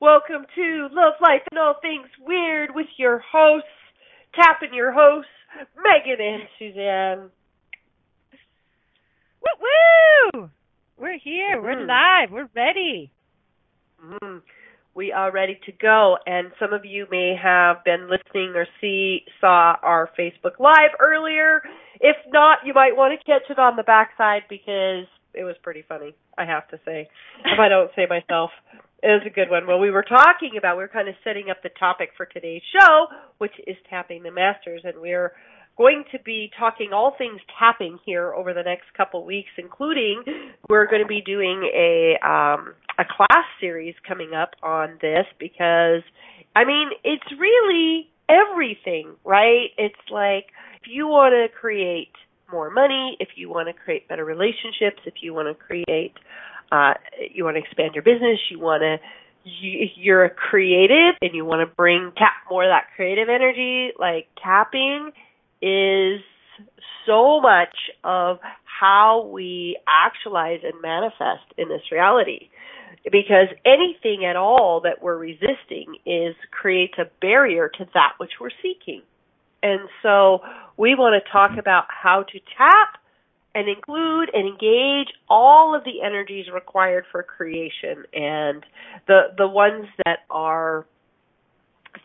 [0.00, 3.66] Welcome to Love, Life, and All Things Weird with your hosts,
[4.32, 5.30] tapping your hosts,
[5.76, 7.30] Megan and Suzanne.
[9.42, 9.66] Woo
[10.34, 10.50] woo!
[10.96, 11.56] We're here.
[11.56, 11.62] Mhm.
[11.62, 12.30] We're live.
[12.30, 13.10] We're ready.
[14.00, 14.42] Mm,
[14.94, 19.26] we are ready to go, and some of you may have been listening or see
[19.40, 21.60] saw our Facebook Live earlier.
[22.00, 25.82] If not, you might want to catch it on the backside because it was pretty
[25.82, 26.14] funny.
[26.36, 27.08] I have to say,
[27.44, 28.52] if I don't say myself,
[29.02, 29.66] it was a good one.
[29.66, 33.06] Well, we were talking about we're kind of setting up the topic for today's show,
[33.38, 35.32] which is tapping the masters, and we're
[35.76, 40.24] going to be talking all things tapping here over the next couple weeks, including
[40.68, 46.02] we're going to be doing a um, a class series coming up on this because
[46.56, 49.68] I mean it's really everything, right?
[49.78, 50.46] It's like
[50.82, 52.12] if you want to create
[52.50, 56.14] more money, if you want to create better relationships, if you want to create
[56.72, 56.94] uh
[57.32, 58.98] you want to expand your business, you want to
[59.44, 63.92] you, you're a creative and you want to bring tap more of that creative energy,
[63.98, 65.12] like tapping
[65.62, 66.20] is
[67.06, 67.74] so much
[68.04, 72.48] of how we actualize and manifest in this reality.
[73.10, 78.50] Because anything at all that we're resisting is creates a barrier to that which we're
[78.62, 79.02] seeking.
[79.62, 80.40] And so
[80.76, 83.00] we want to talk about how to tap
[83.54, 88.64] and include and engage all of the energies required for creation and
[89.06, 90.86] the the ones that are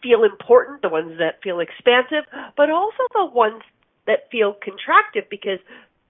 [0.01, 2.25] feel important, the ones that feel expansive,
[2.57, 3.61] but also the ones
[4.07, 5.59] that feel contractive because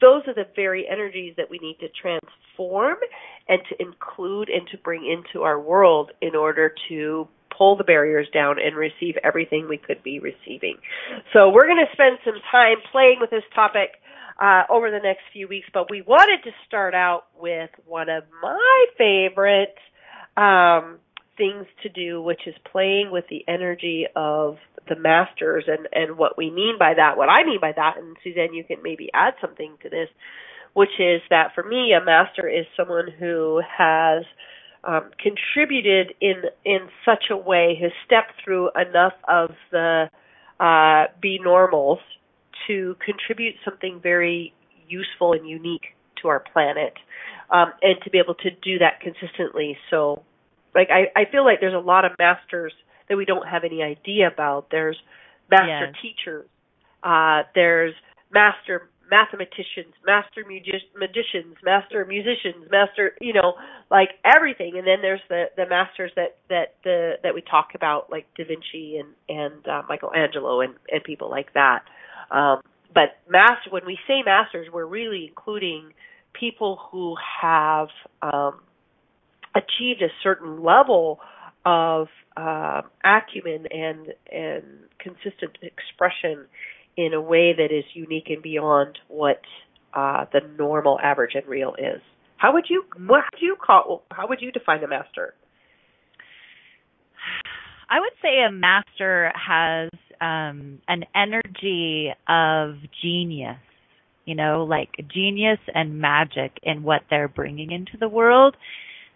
[0.01, 2.97] those are the very energies that we need to transform
[3.47, 8.27] and to include and to bring into our world in order to pull the barriers
[8.33, 10.75] down and receive everything we could be receiving.
[11.31, 14.01] So we're going to spend some time playing with this topic
[14.41, 18.23] uh, over the next few weeks, but we wanted to start out with one of
[18.41, 19.75] my favorite
[20.37, 20.99] um,
[21.37, 24.57] things to do, which is playing with the energy of
[24.89, 28.17] the masters and, and what we mean by that, what I mean by that, and
[28.23, 30.09] Suzanne, you can maybe add something to this,
[30.73, 34.23] which is that for me, a master is someone who has
[34.83, 40.09] um, contributed in in such a way, has stepped through enough of the
[40.59, 41.99] uh, be normals
[42.67, 44.53] to contribute something very
[44.87, 46.93] useful and unique to our planet,
[47.49, 49.77] um, and to be able to do that consistently.
[49.89, 50.23] So
[50.75, 52.73] like I, I feel like there's a lot of masters
[53.09, 54.67] that we don't have any idea about.
[54.71, 54.97] There's
[55.49, 55.95] master Yes.
[56.01, 56.47] teachers,
[57.03, 57.93] uh, there's
[58.31, 63.53] master mathematicians, master magi- magicians, master musicians, master you know,
[63.91, 64.77] like everything.
[64.77, 68.45] And then there's the the masters that that the that we talk about like Da
[68.45, 71.83] Vinci and and uh, Michelangelo and and people like that.
[72.33, 72.61] Um,
[72.93, 75.93] but master when we say masters, we're really including
[76.33, 77.87] people who have
[78.21, 78.59] um,
[79.55, 81.19] achieved a certain level
[81.65, 84.63] of uh, acumen and and
[84.99, 86.45] consistent expression
[86.97, 89.41] in a way that is unique and beyond what
[89.93, 92.01] uh, the normal, average, and real is.
[92.37, 95.33] How would you what would you call how would you define a master?
[97.89, 99.89] I would say a master has
[100.23, 103.57] um an energy of genius,
[104.25, 108.55] you know, like genius and magic in what they're bringing into the world.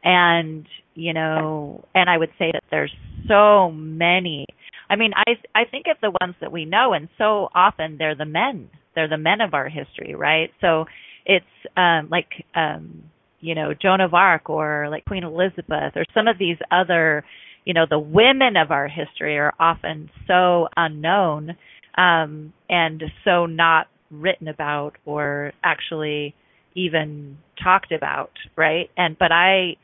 [0.03, 2.93] And, you know, and I would say that there's
[3.27, 4.45] so many.
[4.89, 8.15] I mean, I I think of the ones that we know and so often they're
[8.15, 8.69] the men.
[8.93, 10.51] They're the men of our history, right?
[10.61, 10.85] So
[11.25, 11.45] it's
[11.77, 13.03] um like um
[13.39, 17.23] you know, Joan of Arc or like Queen Elizabeth or some of these other
[17.67, 21.55] you know the women of our history are often so unknown
[21.97, 26.33] um and so not written about or actually
[26.75, 28.89] even talked about right?
[28.95, 29.75] And but i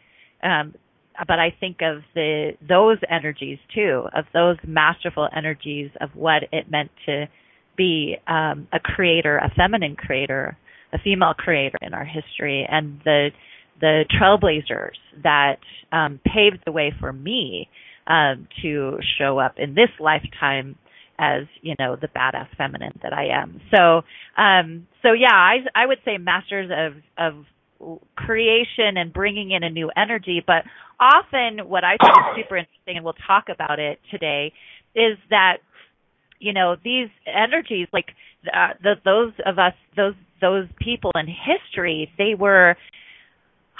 [0.41, 0.73] um
[1.27, 6.71] but i think of the those energies too of those masterful energies of what it
[6.71, 7.27] meant to
[7.75, 10.57] be um, a creator, a feminine creator,
[10.93, 13.29] a female creator in our history, and the
[13.83, 15.57] the trailblazers that
[15.91, 17.67] um, paved the way for me
[18.07, 20.77] um, to show up in this lifetime
[21.19, 23.59] as you know the badass feminine that I am.
[23.75, 24.03] So
[24.41, 27.45] um, so yeah, I I would say masters of of
[28.15, 30.63] creation and bringing in a new energy, but
[30.97, 34.53] often what I think is super interesting, and we'll talk about it today,
[34.95, 35.57] is that
[36.39, 38.07] you know these energies, like
[38.47, 42.77] uh, the, those of us, those those people in history, they were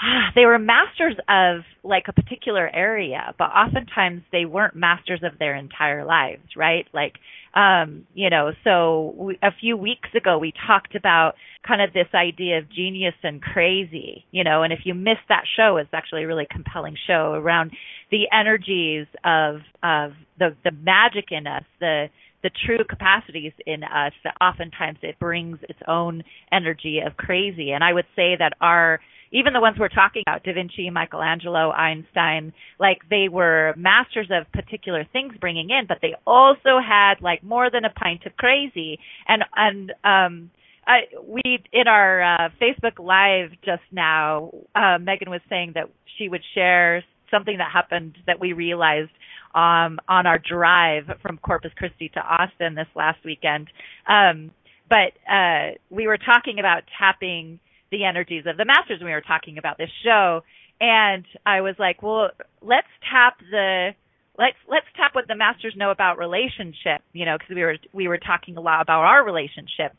[0.35, 5.55] they were masters of like a particular area, but oftentimes they weren't masters of their
[5.55, 6.85] entire lives, right?
[6.93, 7.13] Like,
[7.53, 11.33] um, you know, so we, a few weeks ago we talked about
[11.67, 15.43] kind of this idea of genius and crazy, you know, and if you missed that
[15.55, 17.71] show, it's actually a really compelling show around
[18.11, 22.07] the energies of of the the magic in us, the
[22.43, 27.71] the true capacities in us that oftentimes it brings its own energy of crazy.
[27.71, 28.99] And I would say that our
[29.33, 34.49] even the ones we're talking about, Da Vinci, Michelangelo, Einstein, like they were masters of
[34.51, 38.99] particular things bringing in, but they also had like more than a pint of crazy.
[39.27, 40.51] And and um,
[40.85, 46.29] I, we in our uh, Facebook Live just now, uh, Megan was saying that she
[46.29, 49.09] would share something that happened that we realized
[49.55, 53.67] um, on our drive from Corpus Christi to Austin this last weekend.
[54.07, 54.51] Um,
[54.89, 57.59] but uh, we were talking about tapping
[57.93, 60.41] the energies of the masters when we were talking about this show.
[60.81, 62.31] And I was like, well,
[62.61, 63.91] let's tap the
[64.37, 68.07] let's let's tap what the masters know about relationship, you know, because we were we
[68.07, 69.93] were talking a lot about our relationship.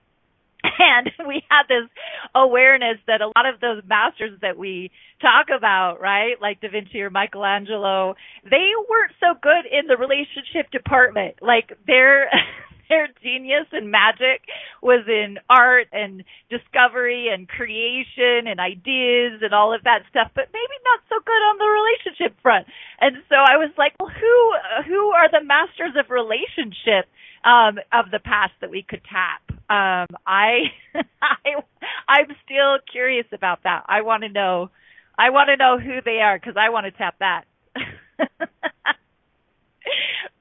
[0.76, 1.88] And we had this
[2.34, 7.00] awareness that a lot of those masters that we talk about, right, like Da Vinci
[7.02, 11.36] or Michelangelo, they weren't so good in the relationship department.
[11.42, 12.28] Like they're
[12.88, 14.42] their genius and magic
[14.82, 20.48] was in art and discovery and creation and ideas and all of that stuff, but
[20.52, 22.66] maybe not so good on the relationship front.
[23.00, 24.52] And so I was like, well, who
[24.86, 27.08] who are the masters of relationship
[27.44, 29.42] um, of the past that we could tap?
[29.70, 30.72] Um, I
[31.22, 31.62] I
[32.08, 33.84] I'm still curious about that.
[33.88, 34.70] I want to know.
[35.16, 37.44] I want to know who they are because I want to tap that.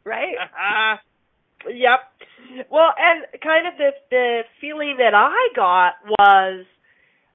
[0.04, 0.36] right?
[1.69, 2.00] Yep.
[2.69, 6.65] Well, and kind of the the feeling that I got was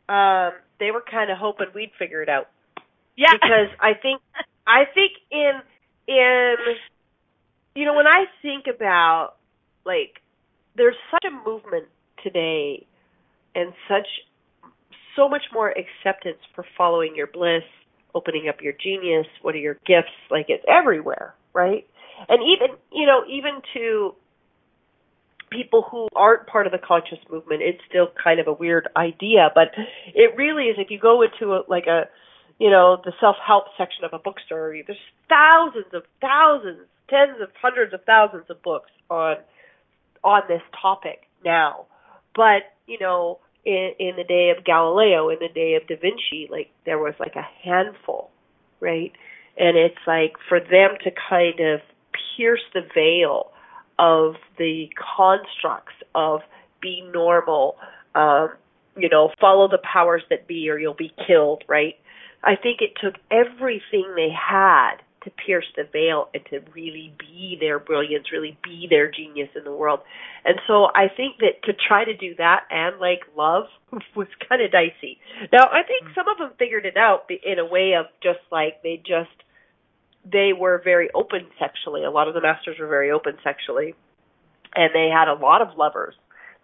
[0.08, 2.48] um they were kind of hoping we'd figure it out.
[3.16, 3.32] Yeah.
[3.32, 4.20] Because I think
[4.66, 5.52] I think in
[6.06, 6.54] in
[7.74, 9.34] you know when I think about
[9.84, 10.20] like
[10.76, 11.86] there's such a movement
[12.22, 12.86] today
[13.54, 14.06] and such
[15.16, 17.64] so much more acceptance for following your bliss,
[18.14, 21.86] opening up your genius, what are your gifts, like it's everywhere, right?
[22.28, 24.14] And even you know, even to
[25.50, 29.50] people who aren't part of the conscious movement, it's still kind of a weird idea,
[29.54, 29.68] but
[30.14, 30.76] it really is.
[30.78, 32.04] If you go into a, like a,
[32.58, 34.98] you know, the self-help section of a bookstore, there's
[35.28, 39.36] thousands of thousands, tens of hundreds of thousands of books on
[40.24, 41.86] on this topic now.
[42.34, 46.48] But you know, in, in the day of Galileo, in the day of Da Vinci,
[46.50, 48.30] like there was like a handful,
[48.80, 49.12] right?
[49.56, 51.80] And it's like for them to kind of
[52.36, 53.50] pierce the veil
[53.98, 56.40] of the constructs of
[56.80, 57.76] be normal,
[58.14, 58.50] um,
[58.96, 61.94] you know, follow the powers that be or you'll be killed, right?
[62.42, 67.56] I think it took everything they had to pierce the veil and to really be
[67.60, 70.00] their brilliance, really be their genius in the world.
[70.44, 73.64] And so I think that to try to do that and like love
[74.16, 75.18] was kind of dicey.
[75.52, 78.82] Now I think some of them figured it out in a way of just like
[78.82, 79.30] they just
[80.30, 82.04] they were very open sexually.
[82.04, 83.94] A lot of the masters were very open sexually,
[84.74, 86.14] and they had a lot of lovers.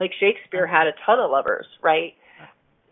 [0.00, 2.14] Like Shakespeare had a ton of lovers, right?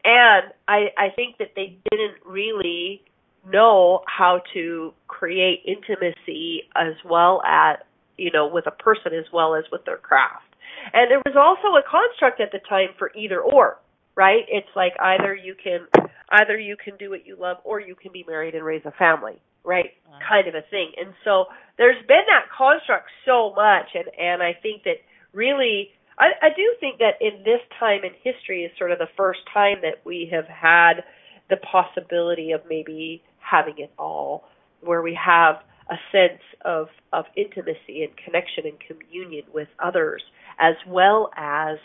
[0.04, 3.02] And I I think that they didn't really
[3.50, 7.78] know how to create intimacy as well as
[8.16, 10.44] you know with a person as well as with their craft.
[10.92, 13.78] And there was also a construct at the time for either or,
[14.16, 14.44] right?
[14.48, 15.86] It's like either you can
[16.30, 18.92] either you can do what you love or you can be married and raise a
[18.92, 20.18] family right wow.
[20.28, 21.46] kind of a thing and so
[21.78, 24.96] there's been that construct so much and and i think that
[25.32, 29.08] really i i do think that in this time in history is sort of the
[29.16, 31.04] first time that we have had
[31.50, 34.44] the possibility of maybe having it all
[34.80, 35.56] where we have
[35.90, 40.22] a sense of of intimacy and connection and communion with others
[40.58, 41.78] as well as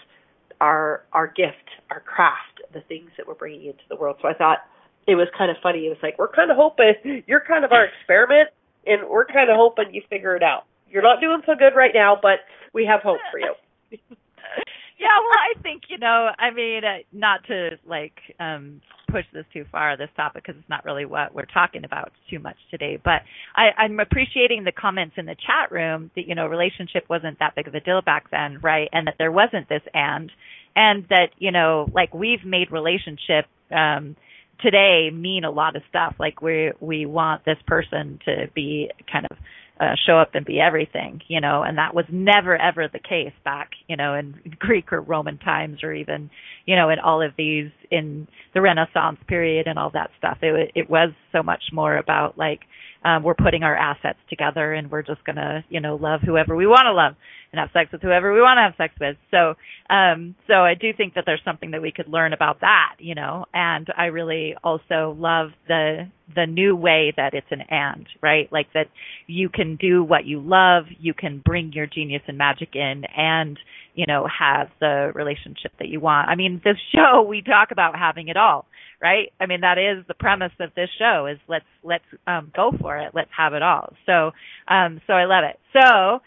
[0.61, 4.33] our our gift our craft the things that we're bringing into the world so i
[4.33, 4.59] thought
[5.07, 5.87] it was kind of funny.
[5.87, 8.49] It was like, we're kind of hoping you're kind of our experiment,
[8.85, 10.65] and we're kind of hoping you figure it out.
[10.89, 12.39] You're not doing so good right now, but
[12.73, 13.53] we have hope for you.
[13.91, 19.45] yeah, well, I think you know, I mean, uh, not to like um push this
[19.53, 22.99] too far this topic because it's not really what we're talking about too much today.
[23.01, 23.21] But
[23.55, 27.55] I, I'm appreciating the comments in the chat room that you know relationship wasn't that
[27.55, 28.89] big of a deal back then, right?
[28.91, 30.31] And that there wasn't this and,
[30.75, 34.15] and that you know like we've made relationship um
[34.59, 36.15] today mean a lot of stuff.
[36.19, 39.37] Like we we want this person to be kind of
[39.79, 43.33] uh, show up and be everything, you know, and that was never ever the case
[43.43, 46.29] back, you know, in Greek or Roman times or even,
[46.65, 50.39] you know, in all of these in the Renaissance period and all that stuff.
[50.41, 52.61] It it was so much more about like
[53.07, 56.67] um, we're putting our assets together and we're just gonna, you know, love whoever we
[56.67, 57.13] want to love
[57.53, 59.15] and have sex with whoever we want to have sex with.
[59.31, 59.53] So,
[59.93, 63.15] um, so I do think that there's something that we could learn about that, you
[63.15, 68.51] know, and I really also love the, the new way that it's an and, right?
[68.51, 68.87] Like that
[69.25, 73.57] you can do what you love, you can bring your genius and magic in and,
[73.95, 76.27] you know, have the relationship that you want.
[76.27, 78.65] I mean, this show, we talk about having it all
[79.01, 79.31] right?
[79.39, 82.97] I mean, that is the premise of this show is let's let's um, go for
[82.97, 83.11] it.
[83.13, 83.93] Let's have it all.
[84.05, 84.31] So
[84.67, 85.59] um, so I love it.
[85.73, 86.21] So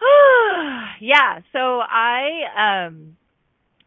[1.00, 3.16] yeah, so I um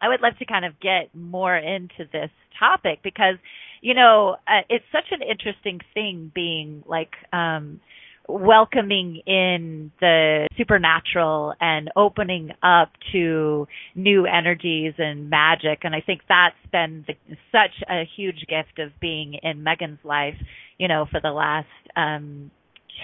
[0.01, 2.29] I would love to kind of get more into this
[2.59, 3.35] topic because
[3.81, 7.81] you know, uh, it's such an interesting thing being like um
[8.27, 15.79] welcoming in the supernatural and opening up to new energies and magic.
[15.83, 17.13] And i think that's been the,
[17.51, 20.35] such a huge gift of being in megan's life
[20.77, 22.51] you know for the last um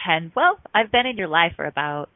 [0.06, 2.10] 10 well i've been in your life for about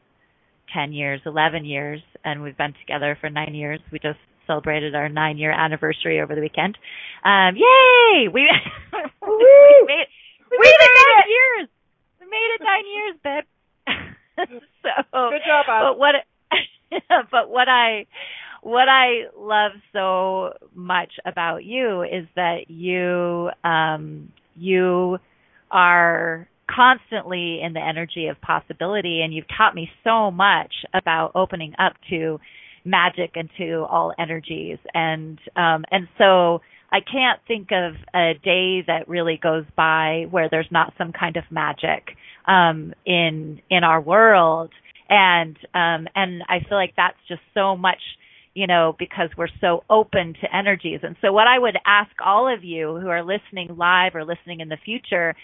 [0.74, 3.80] 10 years 11 years and we've been together for 9 years.
[3.92, 6.78] We just celebrated our 9 year anniversary over the weekend.
[7.24, 8.28] Um yay!
[8.28, 8.42] We
[9.22, 10.08] we made
[10.52, 11.60] we, we made it!
[11.60, 11.68] 9
[12.24, 14.50] years made it nine years, babe.
[14.84, 15.66] so good job.
[15.68, 16.16] But what?
[17.32, 18.06] but what I
[18.62, 25.18] what I love so much about you is that you um you
[25.72, 31.74] are constantly in the energy of possibility and you've taught me so much about opening
[31.78, 32.40] up to
[32.86, 36.62] magic and to all energies and um and so
[36.94, 41.38] I can't think of a day that really goes by where there's not some kind
[41.38, 42.16] of magic
[42.48, 44.70] um, in in our world,
[45.10, 47.98] and um, and I feel like that's just so much,
[48.54, 51.00] you know, because we're so open to energies.
[51.02, 54.60] And so, what I would ask all of you who are listening live or listening
[54.60, 55.36] in the future.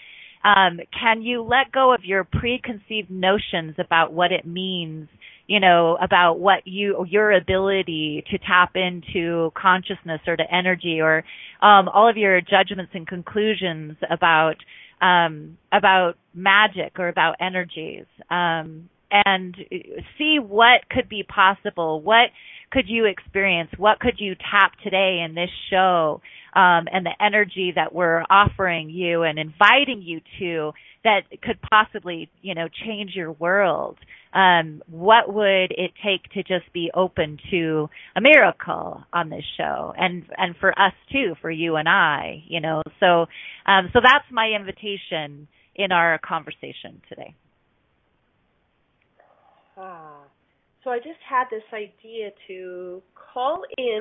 [0.42, 5.06] Um, can you let go of your preconceived notions about what it means
[5.50, 11.24] you know, about what you, your ability to tap into consciousness or to energy or,
[11.60, 14.54] um, all of your judgments and conclusions about,
[15.02, 18.04] um, about magic or about energies.
[18.30, 19.56] Um, and
[20.16, 22.00] see what could be possible.
[22.00, 22.30] What
[22.70, 23.70] could you experience?
[23.76, 26.20] What could you tap today in this show?
[26.54, 30.72] Um, and the energy that we're offering you and inviting you to
[31.04, 33.98] that could possibly, you know, change your world
[34.32, 39.92] um, what would it take to just be open to a miracle on this show
[39.96, 42.82] and and for us too for you and I you know?
[43.00, 43.26] So
[43.66, 47.34] um, so that's my invitation in our conversation today.
[49.76, 50.20] Ah
[50.84, 54.00] so I just had this idea to call in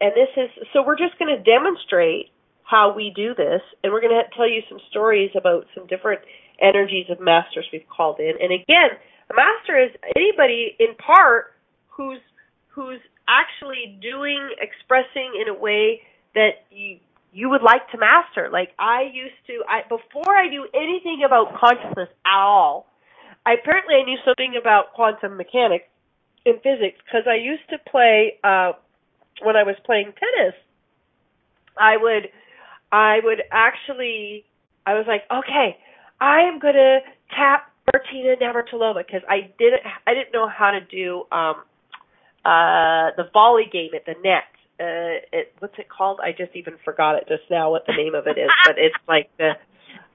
[0.00, 2.30] and this is so we're just going to demonstrate
[2.68, 6.20] how we do this and we're going to tell you some stories about some different
[6.60, 8.90] energies of masters we've called in and again
[9.30, 11.54] a master is anybody in part
[11.88, 12.20] who's
[12.68, 16.00] who's actually doing expressing in a way
[16.34, 16.98] that you
[17.32, 18.48] you would like to master.
[18.50, 22.86] Like I used to I before I knew anything about consciousness at all.
[23.44, 25.84] I apparently I knew something about quantum mechanics
[26.44, 28.72] in physics because I used to play uh
[29.42, 30.54] when I was playing tennis.
[31.76, 32.28] I would
[32.92, 34.44] I would actually
[34.86, 35.76] I was like, okay,
[36.20, 37.00] I am going to
[37.36, 41.56] tap Martina Navratilova because I didn't I didn't know how to do um
[42.44, 44.48] uh the volley game at the net.
[44.80, 46.20] Uh it what's it called?
[46.22, 48.96] I just even forgot it just now what the name of it is, but it's
[49.06, 49.52] like the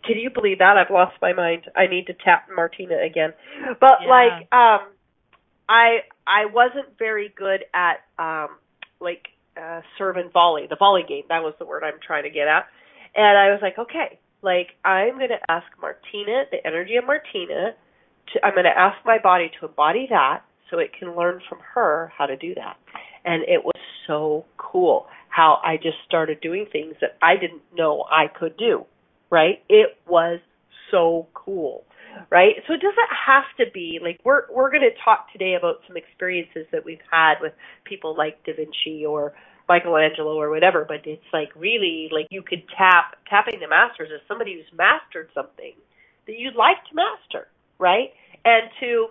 [0.05, 0.75] can you believe that?
[0.77, 1.63] I've lost my mind.
[1.75, 3.33] I need to tap Martina again.
[3.79, 4.09] But yeah.
[4.09, 4.89] like um
[5.69, 8.49] I I wasn't very good at um
[8.99, 9.27] like
[9.61, 11.23] uh serve and volley, the volley game.
[11.29, 12.65] That was the word I'm trying to get at.
[13.15, 17.71] And I was like, okay, like I'm going to ask Martina, the energy of Martina,
[18.33, 21.59] to I'm going to ask my body to embody that so it can learn from
[21.73, 22.77] her how to do that.
[23.25, 28.03] And it was so cool how I just started doing things that I didn't know
[28.11, 28.85] I could do.
[29.29, 29.63] Right?
[29.69, 30.39] It was
[30.91, 31.85] so cool.
[32.29, 32.55] Right?
[32.67, 35.97] So it doesn't have to be like we're we're going to talk today about some
[35.97, 37.53] experiences that we've had with
[37.85, 39.33] people like Da Vinci or
[39.69, 44.21] Michelangelo or whatever, but it's like really like you could tap tapping the masters as
[44.27, 45.73] somebody who's mastered something
[46.27, 47.47] that you'd like to master,
[47.79, 48.11] right?
[48.45, 49.07] And to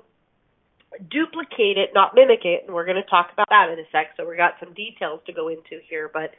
[1.11, 4.13] duplicate it, not mimic it, and we're going to talk about that in a sec.
[4.17, 6.33] So we got some details to go into here, but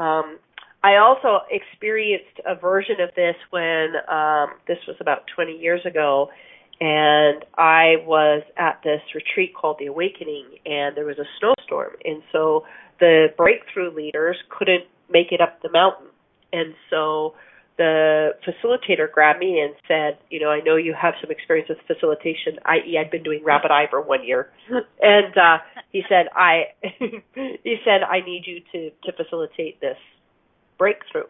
[0.00, 0.38] um,
[0.82, 6.30] I also experienced a version of this when um, this was about 20 years ago,
[6.80, 12.22] and I was at this retreat called the Awakening, and there was a snowstorm, and
[12.30, 12.64] so
[13.00, 16.06] the breakthrough leaders couldn't make it up the mountain,
[16.52, 17.34] and so
[17.76, 21.78] the facilitator grabbed me and said, you know, I know you have some experience with
[21.88, 24.50] facilitation, i.e., I'd been doing rapid eye for one year,
[25.00, 25.58] and uh,
[25.90, 29.96] he said, I, he said, I need you to to facilitate this
[30.78, 31.28] breakthrough,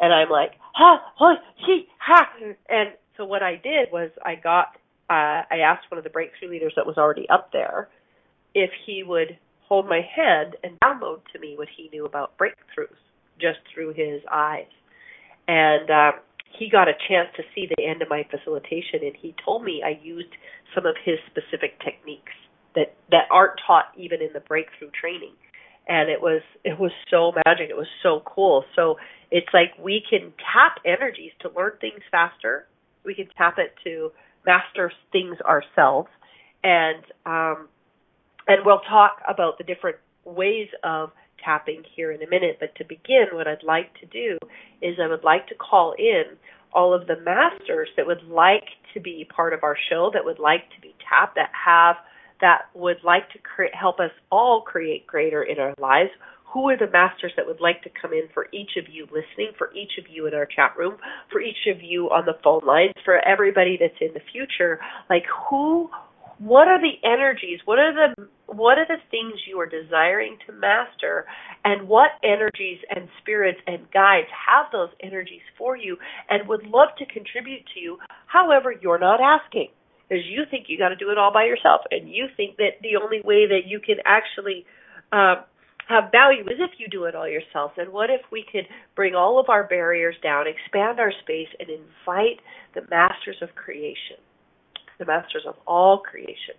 [0.00, 1.34] and I'm like, ha, ha,
[1.66, 2.28] he, ha,
[2.68, 4.76] and so what I did was I got,
[5.10, 7.88] uh, I asked one of the breakthrough leaders that was already up there
[8.54, 13.00] if he would hold my hand and download to me what he knew about breakthroughs
[13.40, 14.70] just through his eyes.
[15.48, 16.12] And um,
[16.58, 19.82] he got a chance to see the end of my facilitation, and he told me
[19.84, 20.32] I used
[20.74, 22.32] some of his specific techniques
[22.74, 25.34] that that aren't taught even in the breakthrough training,
[25.88, 27.70] and it was it was so magic.
[27.70, 28.64] It was so cool.
[28.74, 28.96] So
[29.30, 32.66] it's like we can tap energies to learn things faster.
[33.04, 34.12] We can tap it to
[34.46, 36.08] master things ourselves,
[36.62, 37.68] and um,
[38.46, 41.10] and we'll talk about the different ways of
[41.44, 42.56] tapping here in a minute.
[42.60, 44.38] But to begin, what I'd like to do
[44.80, 46.24] is I would like to call in
[46.72, 48.64] all of the masters that would like
[48.94, 51.96] to be part of our show, that would like to be tapped, that have
[52.40, 56.10] that would like to create, help us all create greater in our lives.
[56.52, 59.52] Who are the masters that would like to come in for each of you listening,
[59.58, 60.98] for each of you in our chat room,
[61.32, 64.78] for each of you on the phone lines, for everybody that's in the future?
[65.10, 65.90] Like who
[66.38, 70.52] what are the energies what are the what are the things you are desiring to
[70.52, 71.26] master
[71.64, 75.96] and what energies and spirits and guides have those energies for you
[76.28, 79.68] and would love to contribute to you however you're not asking
[80.14, 82.78] because you think you got to do it all by yourself and you think that
[82.82, 84.64] the only way that you can actually
[85.10, 85.42] uh,
[85.88, 87.72] have value is if you do it all yourself.
[87.76, 91.68] And what if we could bring all of our barriers down, expand our space, and
[91.68, 92.38] invite
[92.74, 94.16] the masters of creation
[94.96, 96.54] the masters of all creation,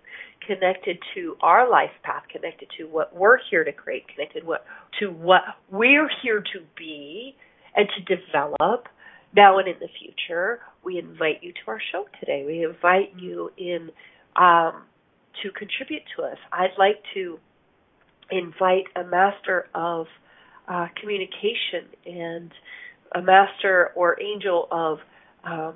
[0.46, 4.66] connected to our life path, connected to what we're here to create, connected what,
[5.00, 5.40] to what
[5.70, 7.34] we're here to be
[7.74, 8.88] and to develop
[9.34, 10.60] now and in the future.
[10.86, 12.44] We invite you to our show today.
[12.46, 13.90] We invite you in
[14.36, 14.84] um,
[15.42, 16.38] to contribute to us.
[16.52, 17.40] I'd like to
[18.30, 20.06] invite a master of
[20.68, 22.52] uh, communication and
[23.14, 24.98] a master or angel of
[25.44, 25.74] um,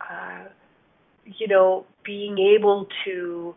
[0.00, 0.44] uh,
[1.24, 3.54] you know, being able to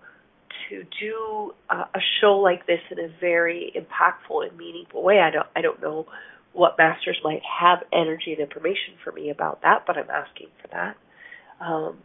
[0.70, 5.20] to do a, a show like this in a very impactful and meaningful way.
[5.20, 6.08] I don't I don't know
[6.54, 10.68] what masters might have energy and information for me about that, but I'm asking for
[10.70, 10.98] that.
[11.64, 12.00] Um,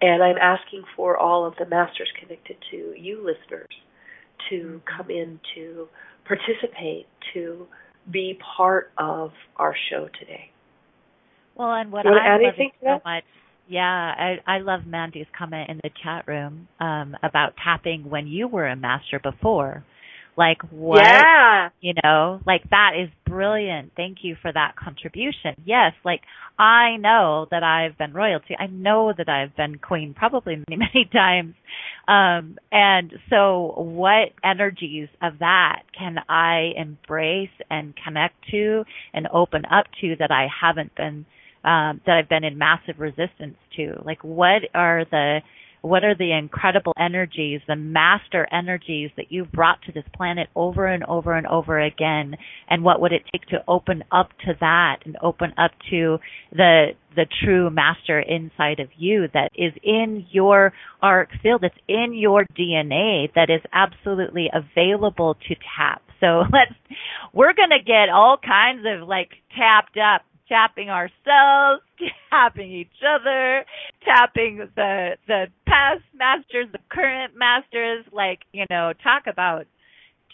[0.00, 3.68] and I'm asking for all of the masters connected to you listeners
[4.50, 5.88] to come in to
[6.26, 7.66] participate, to
[8.10, 10.50] be part of our show today.
[11.54, 13.24] Well, and what I'm loving so much
[13.68, 13.82] yeah,
[14.18, 18.66] I I love Mandy's comment in the chat room um about tapping when you were
[18.66, 19.84] a master before.
[20.36, 21.68] Like what yeah.
[21.80, 23.92] you know, like that is brilliant.
[23.96, 25.54] Thank you for that contribution.
[25.64, 26.22] Yes, like
[26.58, 28.56] I know that I've been royalty.
[28.58, 31.54] I know that I've been queen probably many, many times.
[32.08, 39.64] Um and so what energies of that can I embrace and connect to and open
[39.66, 41.26] up to that I haven't been
[41.64, 44.02] um, that I've been in massive resistance to.
[44.04, 45.40] Like, what are the
[45.82, 50.86] what are the incredible energies, the master energies that you've brought to this planet over
[50.86, 52.36] and over and over again?
[52.70, 56.18] And what would it take to open up to that and open up to
[56.52, 62.14] the the true master inside of you that is in your arc field, that's in
[62.14, 66.00] your DNA, that is absolutely available to tap.
[66.20, 66.72] So let's,
[67.34, 71.82] we're gonna get all kinds of like tapped up tapping ourselves,
[72.30, 73.64] tapping each other,
[74.04, 79.66] tapping the the past masters, the current masters, like, you know, talk about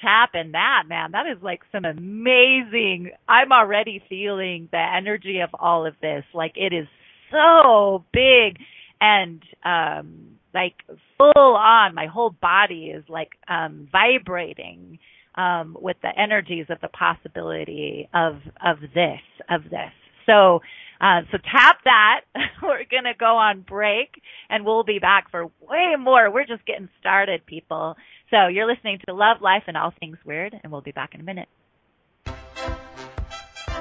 [0.01, 1.13] tapping that, man.
[1.13, 6.25] That is like some amazing I'm already feeling the energy of all of this.
[6.35, 6.87] Like it is
[7.31, 8.59] so big
[9.01, 10.75] and um like
[11.17, 14.99] full on my whole body is like um vibrating
[15.39, 19.93] um, with the energies of the possibility of of this of this.
[20.27, 20.61] So
[21.01, 22.23] Uh, so tap that.
[22.63, 24.21] We're to go on break
[24.51, 26.29] and we'll be back for way more.
[26.29, 27.97] We're just getting started, people.
[28.31, 31.21] So you're listening to Love, Life, and All Things Weird, and we'll be back in
[31.21, 31.49] a minute.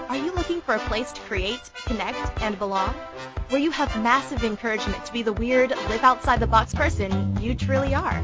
[0.10, 2.94] Are you looking for a place to create, connect, and belong?
[3.50, 7.56] Where you have massive encouragement to be the weird, live outside the box person you
[7.56, 8.24] truly are.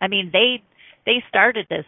[0.00, 0.62] I mean, they
[1.06, 1.86] they started this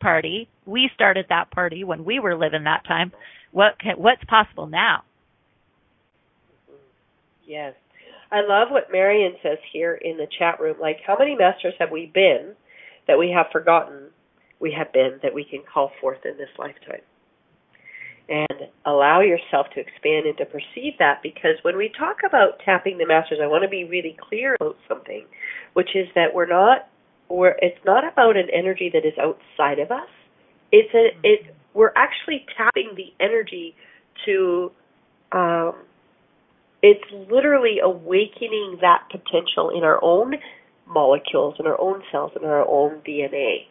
[0.00, 0.48] party.
[0.66, 3.12] We started that party when we were living that time.
[3.52, 5.04] What can, what's possible now?
[7.46, 7.74] Yes.
[8.30, 10.76] I love what Marion says here in the chat room.
[10.80, 12.54] Like, how many masters have we been
[13.06, 14.08] that we have forgotten
[14.58, 17.02] we have been that we can call forth in this lifetime?
[18.28, 22.96] And allow yourself to expand and to perceive that because when we talk about tapping
[22.96, 25.26] the masters, I want to be really clear about something,
[25.74, 26.88] which is that we're not
[27.28, 30.08] we're it's not about an energy that is outside of us.
[30.70, 33.74] It's a it's we're actually tapping the energy
[34.24, 34.70] to
[35.32, 35.74] um
[36.82, 40.34] it's literally awakening that potential in our own
[40.86, 43.66] molecules, in our own cells, in our own DNA.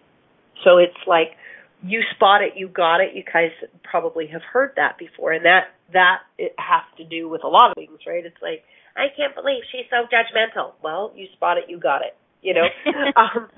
[0.63, 1.35] So it's like
[1.83, 3.13] you spot it, you got it.
[3.13, 3.51] You guys
[3.83, 7.71] probably have heard that before, and that that it has to do with a lot
[7.71, 8.25] of things, right?
[8.25, 8.63] It's like
[8.95, 10.73] I can't believe she's so judgmental.
[10.83, 12.67] Well, you spot it, you got it you know.
[13.15, 13.49] um,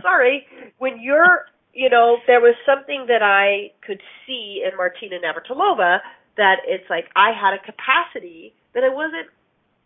[0.00, 0.46] sorry,
[0.78, 5.98] when you're, you know, there was something that I could see in Martina Navratilova
[6.36, 9.28] that it's like I had a capacity that I wasn't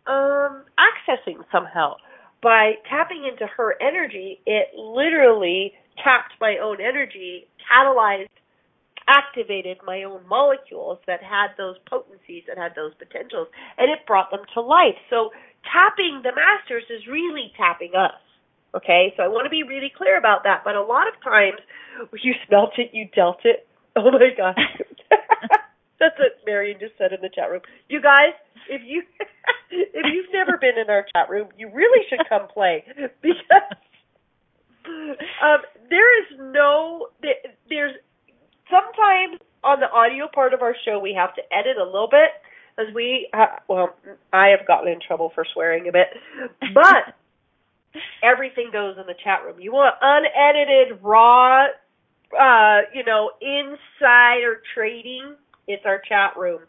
[0.07, 1.95] um accessing somehow.
[2.41, 8.27] By tapping into her energy, it literally tapped my own energy, catalyzed
[9.07, 14.31] activated my own molecules that had those potencies, that had those potentials, and it brought
[14.31, 14.95] them to life.
[15.09, 15.31] So
[15.67, 18.15] tapping the masters is really tapping us.
[18.75, 20.61] Okay, so I want to be really clear about that.
[20.65, 21.61] But a lot of times,
[22.23, 23.67] you smelt it, you dealt it.
[23.95, 24.57] Oh my gosh,
[26.03, 27.61] that's what Marion just said in the chat room.
[27.87, 28.35] You guys,
[28.69, 29.03] if you
[29.71, 32.83] if you've never been in our chat room, you really should come play
[33.21, 33.71] because
[34.85, 37.07] um, there is no
[37.69, 37.95] there's
[38.69, 42.35] sometimes on the audio part of our show we have to edit a little bit
[42.77, 43.95] as we uh, well
[44.33, 46.07] I have gotten in trouble for swearing a bit,
[46.73, 47.15] but
[48.23, 49.59] everything goes in the chat room.
[49.59, 51.67] You want unedited, raw,
[52.39, 55.35] uh, you know, insider trading?
[55.67, 56.61] It's our chat room.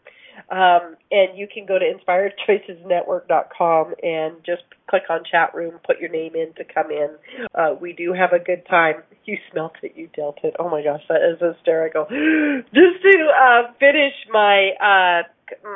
[0.51, 6.09] Um, and you can go to inspiredchoicesnetwork.com and just click on chat room, put your
[6.09, 7.09] name in to come in.
[7.53, 8.95] Uh, we do have a good time.
[9.27, 10.53] You smelt it, you dealt it.
[10.59, 12.03] Oh my gosh, that is hysterical.
[12.05, 15.23] Just to uh, finish my uh,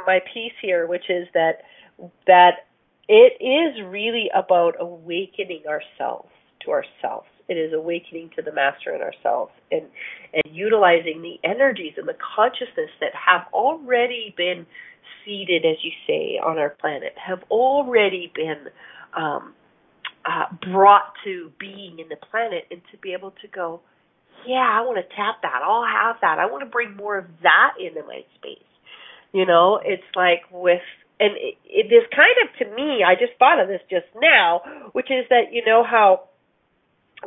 [0.05, 1.63] my piece here, which is that
[2.27, 2.67] that
[3.07, 6.29] it is really about awakening ourselves
[6.63, 7.25] to ourselves.
[7.49, 9.83] It is awakening to the master in ourselves and
[10.33, 14.65] and utilizing the energies and the consciousness that have already been
[15.25, 18.67] seeded, as you say, on our planet, have already been
[19.17, 19.53] um,
[20.25, 23.81] uh, brought to being in the planet, and to be able to go,
[24.47, 25.61] yeah, I want to tap that.
[25.63, 26.39] I'll have that.
[26.39, 28.63] I want to bring more of that into my space.
[29.33, 30.81] You know, it's like with
[31.19, 34.61] and it, it is kind of to me, I just thought of this just now,
[34.93, 36.29] which is that you know how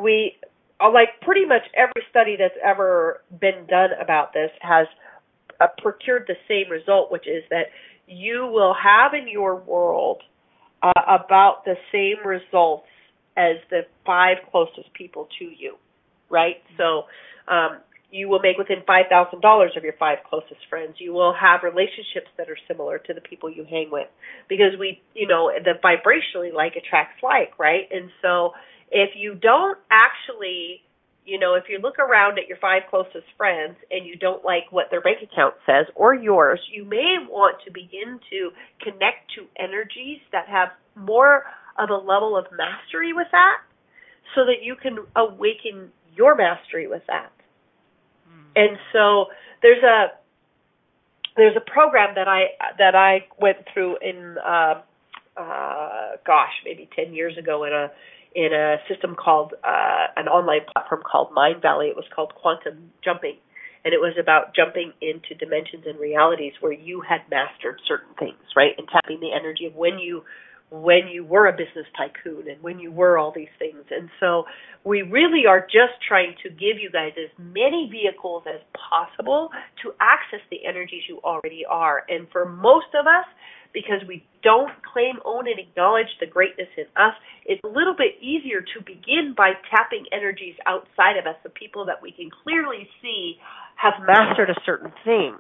[0.01, 0.37] we
[0.81, 4.87] uh, like pretty much every study that's ever been done about this has
[5.61, 7.67] uh, procured the same result, which is that
[8.07, 10.23] you will have in your world
[10.83, 12.87] uh, about the same results
[13.37, 15.77] as the five closest people to you,
[16.29, 16.57] right?
[16.77, 17.05] So
[17.49, 17.79] um,
[18.11, 20.97] you will make within five thousand dollars of your five closest friends.
[20.99, 24.09] You will have relationships that are similar to the people you hang with,
[24.49, 27.89] because we, you know, the vibrationally like attracts like, right?
[27.91, 28.53] And so
[28.93, 30.83] if you don't actually
[31.25, 34.65] you know, if you look around at your five closest friends and you don't like
[34.71, 38.51] what their bank account says or yours, you may want to begin to
[38.81, 41.45] connect to energies that have more
[41.79, 43.59] of a level of mastery with that
[44.35, 47.31] so that you can awaken your mastery with that.
[48.57, 49.27] And so
[49.63, 50.13] there's a
[51.37, 54.83] there's a program that I that I went through in uh,
[55.37, 57.91] uh, gosh maybe ten years ago in a
[58.35, 61.89] in a system called uh, an online platform called Mindvalley.
[61.89, 63.37] It was called Quantum Jumping,
[63.85, 68.43] and it was about jumping into dimensions and realities where you had mastered certain things,
[68.57, 70.23] right, and tapping the energy of when you
[70.73, 73.85] when you were a business tycoon and when you were all these things.
[73.91, 74.45] And so
[74.85, 79.51] we really are just trying to give you guys as many vehicles as possible
[79.83, 82.05] to access the energies you already are.
[82.09, 83.27] And for most of us,
[83.73, 87.15] because we don't claim, own, and acknowledge the greatness in us,
[87.47, 91.87] it's a little bit easier to begin by tapping energies outside of us, the people
[91.87, 93.37] that we can clearly see
[93.77, 95.37] have mastered a certain thing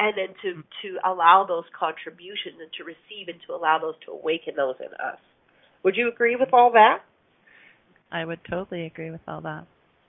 [0.00, 4.12] and then to to allow those contributions and to receive and to allow those to
[4.12, 5.18] awaken those in us.
[5.84, 6.98] Would you agree with all that?
[8.10, 9.66] I would totally agree with all that.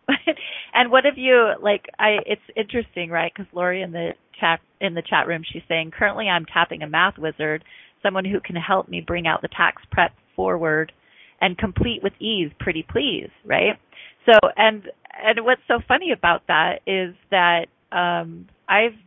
[0.74, 1.86] and what have you like?
[2.00, 3.32] I it's interesting, right?
[3.36, 6.90] Because Lori in the chat in the chat room, she's saying currently I'm tapping a
[6.90, 7.64] math wizard,
[8.04, 10.92] someone who can help me bring out the tax prep forward
[11.40, 12.52] and complete with ease.
[12.60, 13.78] Pretty please, right?
[14.26, 14.84] So and
[15.24, 18.98] and what's so funny about that is that um I've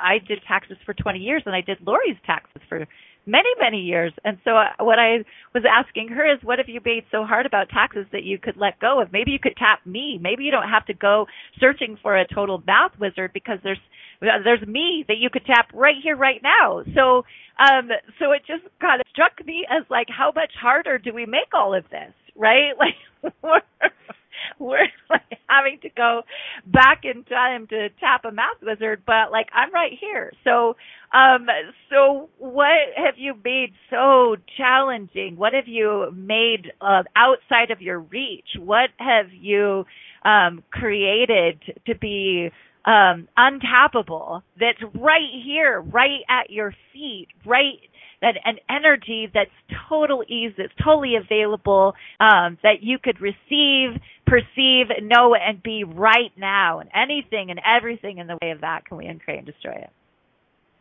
[0.00, 2.86] I did taxes for 20 years and I did Lori's taxes for
[3.28, 4.12] many, many years.
[4.24, 7.46] And so uh, what I was asking her is, what have you made so hard
[7.46, 9.12] about taxes that you could let go of?
[9.12, 10.18] Maybe you could tap me.
[10.20, 11.26] Maybe you don't have to go
[11.60, 13.78] searching for a total math wizard because there's
[14.20, 16.82] there's me that you could tap right here, right now.
[16.94, 17.24] So,
[17.62, 17.88] um,
[18.18, 21.54] so it just kind of struck me as like, how much harder do we make
[21.54, 22.72] all of this, right?
[22.78, 22.94] Like,
[24.58, 26.22] we're like having to go
[26.66, 30.32] back in time to tap a math wizard, but like I'm right here.
[30.44, 30.76] So,
[31.12, 31.46] um,
[31.90, 35.36] so what have you made so challenging?
[35.36, 38.48] What have you made uh, outside of your reach?
[38.58, 39.84] What have you
[40.24, 42.50] um, created to be
[42.84, 47.78] um, untappable that's right here, right at your feet, right
[48.20, 49.50] that an energy that's
[49.88, 56.32] total ease, that's totally available, um, that you could receive, perceive, know, and be right
[56.36, 56.80] now.
[56.80, 59.90] And anything and everything in the way of that, can we uncreate and destroy it?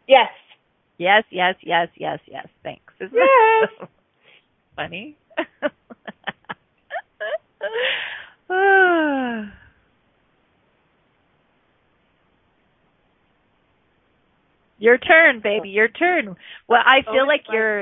[0.07, 0.31] Yes.
[0.97, 2.47] Yes, yes, yes, yes, yes.
[2.63, 2.93] Thanks.
[2.99, 3.69] Isn't yes.
[3.79, 3.87] So
[4.75, 5.15] funny?
[14.79, 15.69] Your turn, baby.
[15.69, 16.35] Your turn.
[16.67, 17.55] Well, I feel oh, like fun.
[17.55, 17.81] you're.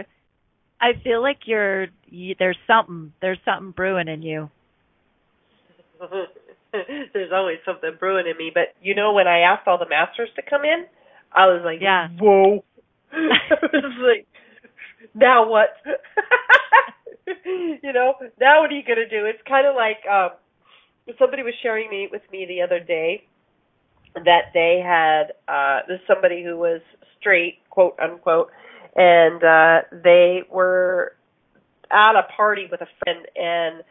[0.79, 1.87] I feel like you're.
[2.07, 3.13] You, there's something.
[3.21, 4.49] There's something brewing in you.
[7.13, 10.29] there's always something brewing in me, but you know, when I asked all the masters
[10.35, 10.85] to come in,
[11.33, 12.07] I was like, yeah.
[12.19, 12.63] whoa.
[13.11, 14.27] I was like,
[15.13, 15.69] now what?
[17.45, 19.25] you know, now what are you gonna do?
[19.25, 20.31] It's kind of like um
[21.19, 23.23] somebody was sharing me with me the other day
[24.23, 26.81] that they had uh this is somebody who was
[27.19, 28.49] straight, quote unquote,
[28.95, 31.13] and uh they were
[31.91, 33.83] at a party with a friend and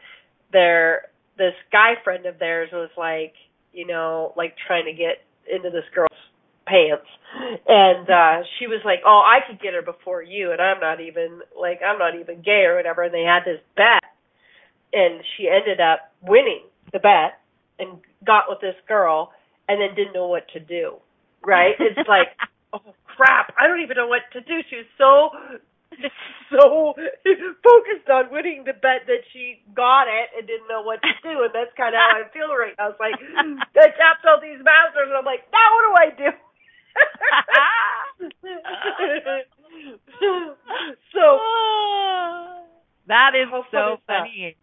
[0.51, 1.03] their
[1.37, 3.33] this guy friend of theirs was like,
[3.73, 5.21] you know, like trying to get
[5.53, 6.09] into this girl's
[6.65, 7.07] pants.
[7.67, 11.01] And uh she was like oh i could get her before you and i'm not
[11.01, 14.01] even like i'm not even gay or whatever and they had this bet.
[14.93, 16.61] And she ended up winning
[16.93, 17.41] the bet
[17.77, 19.31] and got with this girl
[19.67, 20.97] and then didn't know what to do
[21.45, 21.75] right?
[21.79, 22.33] It's like
[22.73, 24.59] oh crap i don't even know what to do.
[24.67, 25.31] She was so
[26.51, 26.91] so
[27.63, 31.45] focused on winning the bet that she got it and didn't know what to do
[31.47, 32.91] and that's kind of how i feel right now.
[32.91, 36.29] It's like i tapped all these masters and i'm like now what do i do?
[41.13, 41.39] So
[43.07, 44.55] that is so funny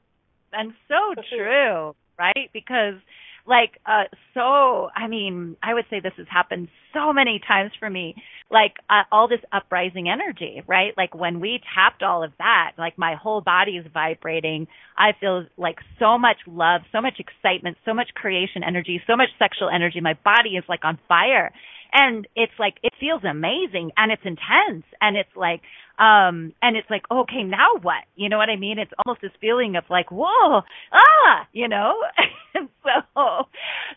[0.52, 2.50] and so true, right?
[2.52, 3.00] Because
[3.46, 7.88] like uh so I mean, I would say this has happened so many times for
[7.88, 8.14] me.
[8.50, 10.92] Like uh, all this uprising energy, right?
[10.96, 14.66] Like when we tapped all of that, like my whole body is vibrating.
[14.96, 19.30] I feel like so much love, so much excitement, so much creation energy, so much
[19.38, 20.00] sexual energy.
[20.00, 21.50] My body is like on fire
[21.92, 25.60] and it's like it feels amazing and it's intense and it's like
[25.98, 28.04] um and it's like okay now what?
[28.16, 28.78] You know what i mean?
[28.78, 31.94] It's almost this feeling of like whoa ah you know?
[32.84, 33.46] So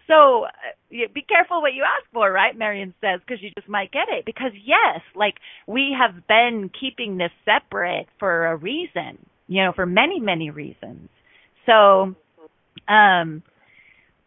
[0.08, 2.56] so uh, be careful what you ask for right?
[2.58, 4.26] Marion says because you just might get it.
[4.26, 5.36] Because yes like
[5.68, 11.10] we have been keeping this separate for a reason you know for many many reasons.
[11.66, 12.16] So
[12.88, 13.44] um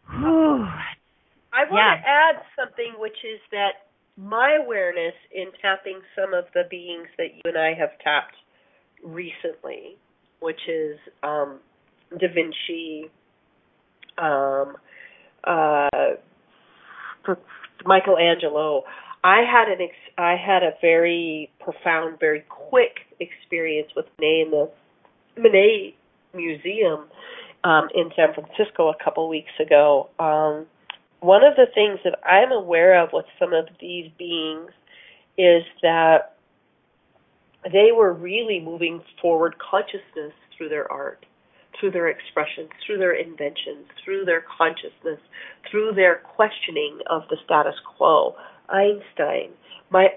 [0.09, 0.65] whew,
[1.53, 1.95] I want Yeah.
[2.01, 3.88] to add something, which is that
[4.19, 8.35] my awareness in tapping some of the beings that you and I have tapped
[9.03, 9.97] recently,
[10.41, 11.59] which is um,
[12.11, 13.09] Da Vinci,
[14.17, 14.75] um,
[15.45, 15.87] uh,
[17.85, 18.83] Michelangelo.
[19.23, 24.51] I had an ex- I had a very profound, very quick experience with Monet in
[24.51, 24.69] the
[25.37, 25.95] Monet
[26.33, 27.05] Museum
[27.63, 30.09] um, in San Francisco a couple weeks ago.
[30.19, 30.65] Um,
[31.21, 34.71] one of the things that I'm aware of with some of these beings
[35.37, 36.35] is that
[37.71, 41.25] they were really moving forward consciousness through their art,
[41.79, 45.19] through their expressions, through their inventions, through their consciousness,
[45.69, 48.35] through their questioning of the status quo.
[48.69, 49.49] Einstein,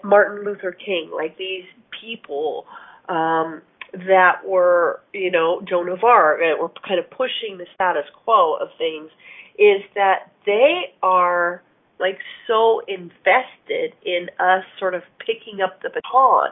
[0.04, 1.64] Martin Luther King, like these
[2.00, 2.66] people
[3.08, 8.56] um, that were, you know, Joan of Arc, were kind of pushing the status quo
[8.56, 9.10] of things,
[9.58, 11.62] is that they are
[12.00, 16.50] like so invested in us sort of picking up the baton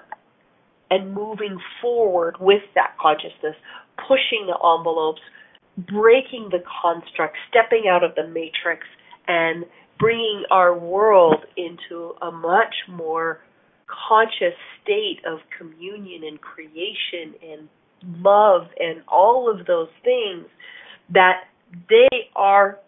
[0.90, 3.56] and moving forward with that consciousness,
[4.06, 5.20] pushing the envelopes,
[5.76, 8.86] breaking the construct, stepping out of the matrix,
[9.28, 9.64] and
[9.98, 13.40] bringing our world into a much more
[14.08, 17.68] conscious state of communion and creation and
[18.24, 20.46] love and all of those things
[21.12, 21.44] that
[21.88, 22.78] they are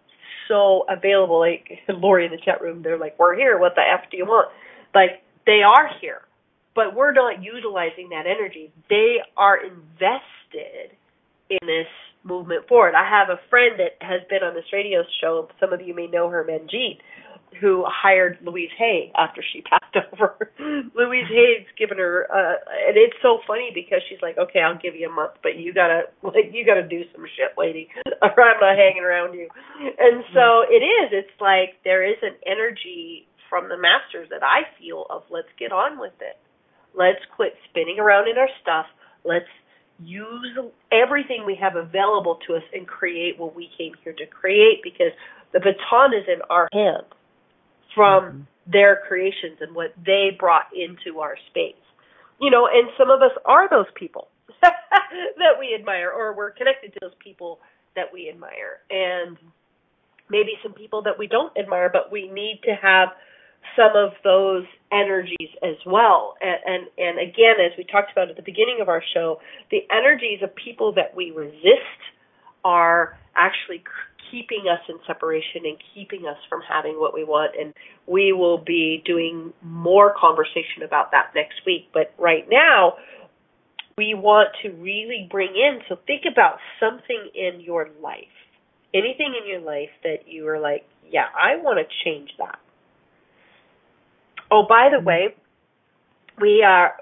[0.49, 1.41] so available.
[1.41, 3.59] Like Lori in the chat room, they're like, "We're here.
[3.59, 4.49] What the f do you want?"
[4.95, 6.23] Like they are here,
[6.75, 8.73] but we're not utilizing that energy.
[8.89, 10.97] They are invested
[11.51, 11.89] in this
[12.25, 12.95] movement forward.
[12.95, 15.49] I have a friend that has been on this radio show.
[15.59, 16.99] Some of you may know her, Manjeet,
[17.61, 20.51] who hired Louise Hay after she passed over.
[20.95, 22.57] Louise Hay's given her, uh,
[22.89, 25.73] and it's so funny because she's like, "Okay, I'll give you a month, but you
[25.73, 27.89] gotta like you gotta do some shit, lady,
[28.23, 29.49] or I'm not hanging around you."
[29.81, 31.13] And so it is.
[31.13, 35.73] It's like there is an energy from the masters that I feel of let's get
[35.73, 36.39] on with it.
[36.95, 38.87] Let's quit spinning around in our stuff.
[39.25, 39.49] Let's
[40.01, 40.59] use
[40.91, 45.13] everything we have available to us and create what we came here to create because
[45.53, 47.05] the baton is in our hand
[47.95, 48.71] from mm-hmm.
[48.71, 51.75] their creations and what they brought into our space.
[52.41, 54.29] You know, and some of us are those people
[54.63, 57.61] that we admire or we're connected to those people
[57.95, 58.81] that we admire.
[58.91, 59.37] And
[60.29, 63.11] maybe some people that we don't admire, but we need to have
[63.77, 66.35] some of those energies as well.
[66.41, 69.41] And, and and again, as we talked about at the beginning of our show,
[69.71, 72.01] the energies of people that we resist
[72.65, 73.83] are actually
[74.33, 77.53] keeping us in separation and keeping us from having what we want.
[77.61, 77.75] And
[78.07, 81.89] we will be doing more conversation about that next week.
[81.93, 82.95] But right now,
[83.97, 85.81] we want to really bring in.
[85.89, 88.35] So think about something in your life,
[88.95, 92.59] anything in your life that you are like, yeah, I want to change that.
[94.51, 95.35] Oh, by the way,
[96.41, 96.95] we are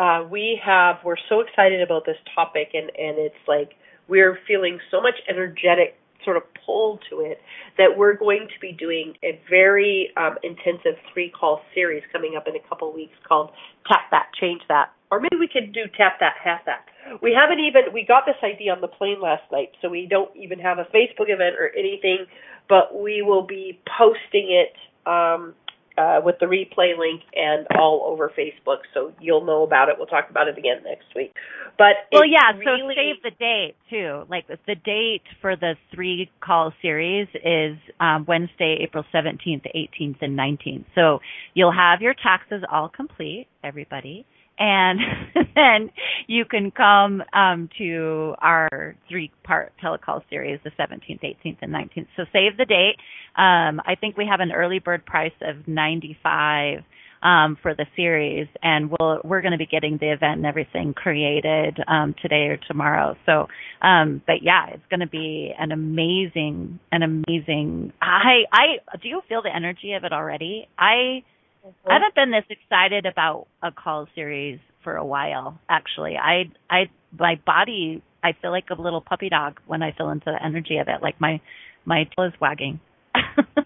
[0.00, 3.72] uh, we have we're so excited about this topic, and and it's like
[4.08, 7.40] we're feeling so much energetic sort of pull to it
[7.78, 12.46] that we're going to be doing a very um, intensive three call series coming up
[12.46, 13.50] in a couple weeks called
[13.86, 14.90] Tap That, Change That.
[15.10, 16.86] Or maybe we could do Tap That, Half That.
[17.20, 20.30] We haven't even, we got this idea on the plane last night, so we don't
[20.36, 22.26] even have a Facebook event or anything,
[22.68, 24.72] but we will be posting it
[25.06, 25.54] um,
[25.98, 29.96] uh, with the replay link and all over Facebook, so you'll know about it.
[29.98, 31.32] We'll talk about it again next week.
[31.78, 32.56] But well, yeah.
[32.58, 32.94] Really...
[32.94, 34.24] So save the date too.
[34.28, 40.36] Like the date for the three call series is um, Wednesday, April seventeenth, eighteenth, and
[40.36, 40.86] nineteenth.
[40.94, 41.20] So
[41.54, 44.26] you'll have your taxes all complete, everybody
[44.62, 45.00] and
[45.56, 45.90] then
[46.28, 52.06] you can come um, to our three-part telecall series, the 17th, 18th, and 19th.
[52.16, 52.96] So save the date.
[53.36, 56.84] Um, I think we have an early bird price of 95
[57.24, 60.94] um, for the series, and we'll, we're going to be getting the event and everything
[60.94, 63.16] created um, today or tomorrow.
[63.26, 63.48] So,
[63.80, 67.92] um, but yeah, it's going to be an amazing, an amazing.
[68.00, 70.68] I, I do you feel the energy of it already?
[70.78, 71.22] I
[71.64, 71.90] Mm-hmm.
[71.90, 75.60] I haven't been this excited about a call series for a while.
[75.68, 80.10] Actually, I I my body I feel like a little puppy dog when I feel
[80.10, 81.02] into the energy of it.
[81.02, 81.40] Like my
[81.84, 82.80] my tail is wagging.
[83.14, 83.62] uh,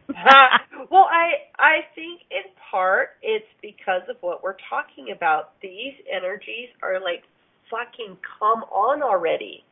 [0.91, 5.53] well, I I think in part it's because of what we're talking about.
[5.63, 7.23] These energies are like
[7.71, 9.65] fucking come on already.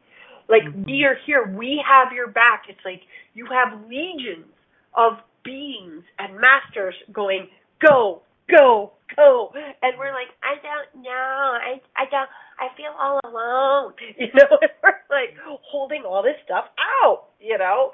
[0.48, 0.84] Like mm-hmm.
[0.84, 2.64] we are here, we have your back.
[2.68, 3.00] It's like
[3.34, 4.52] you have legions
[4.96, 5.14] of
[5.44, 7.48] beings and masters going
[7.80, 9.52] go, go, go.
[9.82, 11.10] And we're like, I don't know.
[11.10, 13.94] I I don't I feel all alone.
[14.18, 16.66] You know, and we're like holding all this stuff
[17.02, 17.90] out, you know.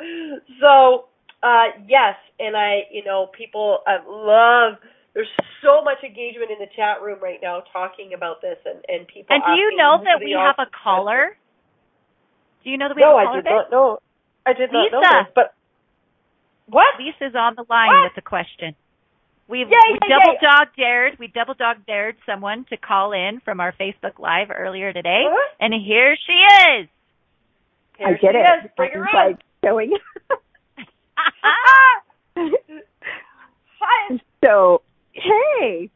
[0.60, 1.06] So
[1.42, 4.78] uh yes, and I you know, people I love
[5.14, 5.28] there's
[5.62, 9.34] so much engagement in the chat room right now talking about this and, and people
[9.34, 11.36] And do you know that we have a caller?
[12.62, 13.42] Do you know that we no, have a caller?
[13.42, 13.98] No, I did not know.
[14.46, 14.90] I did Lisa.
[14.92, 15.54] not know this, but
[16.66, 16.94] what?
[16.98, 18.12] Lisa's on the line what?
[18.14, 18.74] with a question.
[19.50, 20.38] We've yay, we yay, double yay.
[20.40, 24.92] dog dared we double dog dared someone to call in from our Facebook Live earlier
[24.92, 25.50] today, What?
[25.58, 26.88] and here she is.
[27.98, 28.64] Here I get she it.
[28.66, 28.70] Is.
[28.76, 29.26] Bring her It's on.
[29.26, 29.92] like showing.
[33.80, 34.18] Hi.
[34.44, 34.82] so
[35.12, 35.90] hey.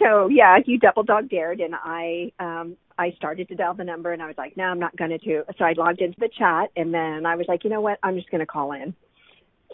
[0.00, 4.12] So yeah, you double dog dared, and I um I started to dial the number,
[4.12, 5.18] and I was like, no, I'm not going to.
[5.18, 7.98] Do so I logged into the chat, and then I was like, you know what,
[8.02, 8.94] I'm just going to call in.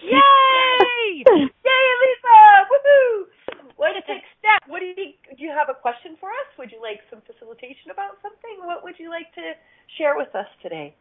[0.02, 1.24] Yay!
[1.26, 2.38] Yay, Lisa!
[2.70, 3.26] Woohoo!
[3.78, 4.62] Let's take step.
[4.66, 5.02] What do you do?
[5.36, 6.48] You have a question for us?
[6.58, 8.64] Would you like some facilitation about something?
[8.64, 9.52] What would you like to
[9.98, 10.94] share with us today?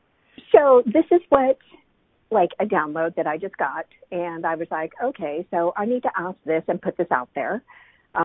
[0.52, 1.58] So this is what
[2.32, 6.02] like a download that I just got, and I was like, okay, so I need
[6.04, 7.62] to ask this and put this out there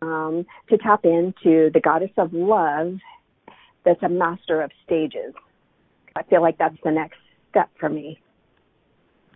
[0.02, 2.94] um, to tap into the goddess of love
[3.84, 5.34] that's a master of stages.
[6.16, 7.18] I feel like that's the next
[7.50, 8.18] step for me.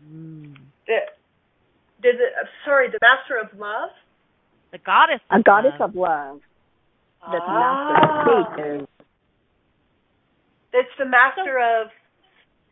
[0.05, 0.57] Mm.
[0.87, 0.99] The,
[2.03, 3.91] did the, uh, sorry, the master of love?
[4.73, 5.21] The goddess.
[5.31, 5.91] A of goddess love.
[5.91, 6.41] of love
[7.31, 8.25] that's Ah.
[8.25, 8.89] master of stages.
[10.73, 11.91] It's the master of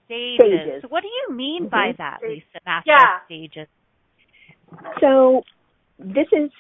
[0.07, 0.37] stages.
[0.41, 0.83] stages.
[0.83, 1.97] So what do you mean by Mhm.
[1.99, 2.59] that, Lisa?
[2.67, 3.17] Master Yeah.
[3.17, 3.69] of stages.
[5.01, 5.45] So
[5.99, 6.51] this is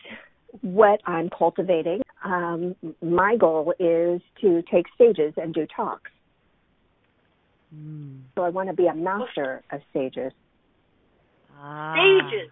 [0.60, 2.02] what I'm cultivating.
[2.22, 6.10] Um, my goal is to take stages and do talks.
[7.74, 8.22] Mm.
[8.34, 10.32] So I want to be a master of stages.
[11.56, 11.94] Ah.
[11.94, 12.50] stages.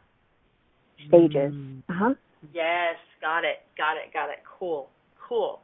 [1.06, 1.52] Stages.
[1.52, 1.82] Mm.
[1.88, 2.14] Uh huh.
[2.52, 4.38] Yes, got it, got it, got it.
[4.58, 4.88] Cool,
[5.28, 5.60] cool,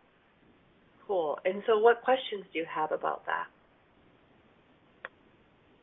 [1.07, 1.39] cool.
[1.45, 3.47] And so, what questions do you have about that?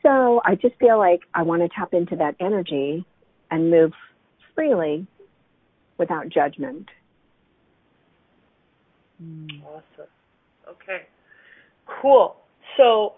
[0.03, 3.05] So I just feel like I want to tap into that energy
[3.51, 3.91] and move
[4.55, 5.05] freely
[5.97, 6.89] without judgment.
[9.23, 9.63] Mm.
[9.63, 10.09] Awesome.
[10.67, 11.03] Okay.
[12.01, 12.35] Cool.
[12.77, 13.13] So,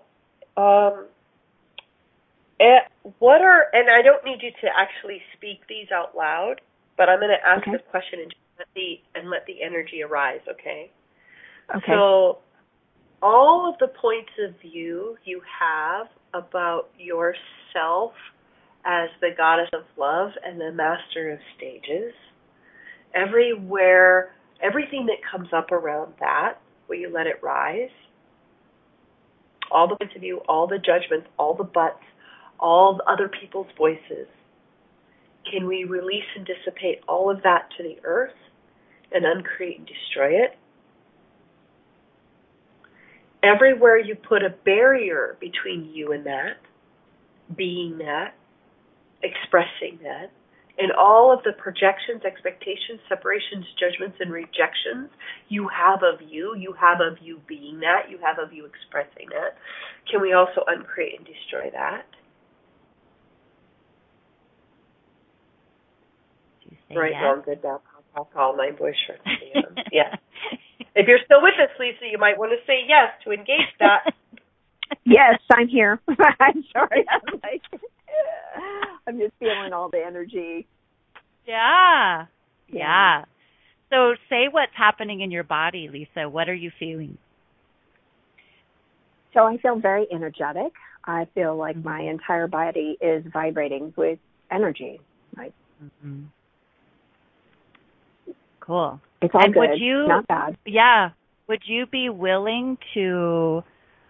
[0.57, 1.05] um,
[2.59, 2.79] eh,
[3.19, 6.61] what are and I don't need you to actually speak these out loud,
[6.97, 7.71] but I'm going to ask Okay.
[7.71, 10.41] this question and just let the and let the energy arise.
[10.49, 10.91] Okay.
[11.75, 11.83] Okay.
[11.87, 12.39] So,
[13.21, 18.13] all of the points of view you have about yourself
[18.85, 22.13] as the goddess of love and the master of stages,
[23.15, 26.55] everywhere, everything that comes up around that,
[26.87, 27.89] will you let it rise?
[29.71, 32.03] All the points of view, all the judgments, all the buts,
[32.63, 34.27] all the other people's voices.
[35.51, 38.33] Can we release and dissipate all of that to the earth
[39.11, 40.57] and uncreate and destroy it?
[43.43, 46.57] everywhere you put a barrier between you and that,
[47.55, 48.33] being that,
[49.21, 50.31] expressing that,
[50.79, 55.09] and all of the projections, expectations, separations, judgments, and rejections
[55.49, 59.29] you have of you, you have of you being that, you have of you expressing
[59.29, 59.57] that,
[60.09, 62.05] can we also uncreate and destroy that?
[66.95, 67.23] Right, yes.
[67.23, 67.79] wrong, good, bad,
[68.13, 69.21] call, call, my boyfriend.
[69.91, 70.15] yeah.
[70.95, 74.13] If you're still with us, Lisa, you might want to say yes to engage that.
[75.05, 75.99] Yes, I'm here.
[76.39, 77.05] I'm sorry.
[77.09, 77.61] I'm like,
[79.07, 80.67] I'm just feeling all the energy.
[81.47, 82.25] Yeah.
[82.67, 82.77] Yeah.
[82.77, 83.25] Yeah.
[83.89, 86.29] So say what's happening in your body, Lisa.
[86.29, 87.17] What are you feeling?
[89.33, 90.73] So I feel very energetic.
[91.05, 91.83] I feel like Mhm.
[91.85, 94.19] my entire body is vibrating with
[94.51, 95.01] energy.
[95.35, 95.53] Like
[96.01, 96.25] hmm
[98.65, 98.99] Cool.
[99.21, 100.55] it's all And good, would you- not bad.
[100.65, 101.09] Yeah.
[101.47, 103.63] Would you be willing to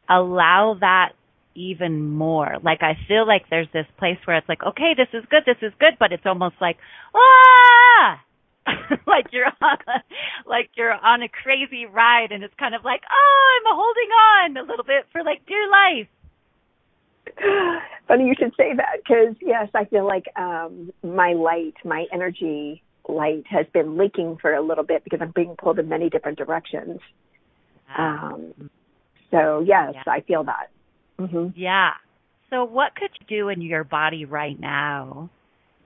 [0.08, 1.14] allow that
[1.56, 2.58] even more?
[2.62, 5.58] Like I feel like there's this place where it's like, okay, this is good, this
[5.64, 6.78] is good, but it's almost like,
[7.16, 8.22] ah,
[9.08, 10.04] like you're on, a,
[10.48, 14.58] like you're on a crazy ride, and it's kind of like, oh, I'm holding on
[14.58, 16.08] a little bit for like dear life.
[18.08, 22.84] Funny you should say that because yes, I feel like um my light, my energy
[23.08, 26.38] light has been leaking for a little bit because I'm being pulled in many different
[26.38, 27.00] directions.
[27.98, 28.54] Um
[29.32, 30.04] so yes, Yeah.
[30.08, 30.70] I feel that.
[31.20, 31.92] hmm Yeah.
[32.50, 35.30] So what could you do in your body right now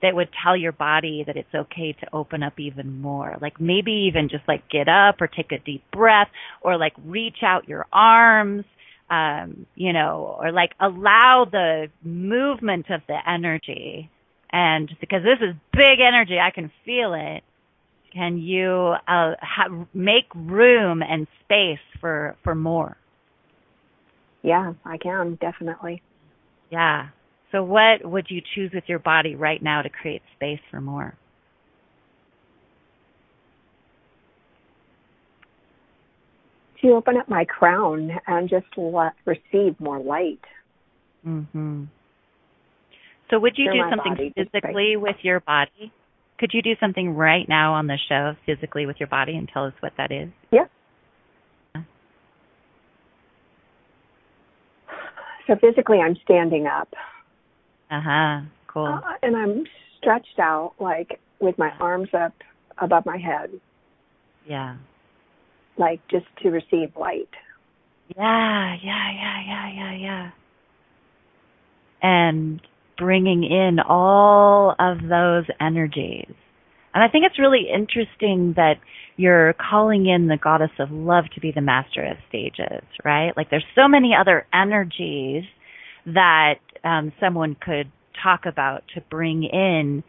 [0.01, 3.35] that would tell your body that it's okay to open up even more?
[3.41, 6.27] Like maybe even just like get up or take a deep breath
[6.61, 8.65] or like reach out your arms,
[9.09, 14.09] um, you know, or like allow the movement of the energy.
[14.51, 17.43] And because this is big energy, I can feel it.
[18.13, 22.97] Can you uh, ha- make room and space for for more?
[24.43, 26.01] Yeah, I can definitely.
[26.71, 27.09] Yeah.
[27.51, 31.15] So what would you choose with your body right now to create space for more?
[36.81, 40.43] To open up my crown and just let receive more light.
[41.25, 41.87] Mhm.
[43.29, 45.91] So would you do something body, physically with your body?
[46.39, 49.65] Could you do something right now on the show physically with your body and tell
[49.65, 50.29] us what that is?
[50.51, 50.65] Yeah.
[55.47, 56.89] So physically, I'm standing up
[57.89, 58.41] Uh-huh.
[58.67, 58.85] Cool.
[58.85, 59.63] uh, and I'm
[59.97, 62.33] stretched out, like with my arms up
[62.77, 63.49] above my head,
[64.45, 64.75] Yeah.
[65.77, 67.29] like just to receive light.
[68.15, 70.31] Yeah, yeah, yeah, yeah, yeah, yeah.
[72.01, 72.61] And
[72.97, 76.33] bringing in all of those energies.
[76.93, 78.75] And I think it's really interesting that
[79.17, 83.31] you're calling in the goddess of love to be the master of stages, right?
[83.35, 85.43] Like there's so many other energies
[86.05, 87.91] that um, someone could
[88.23, 90.03] talk about to bring in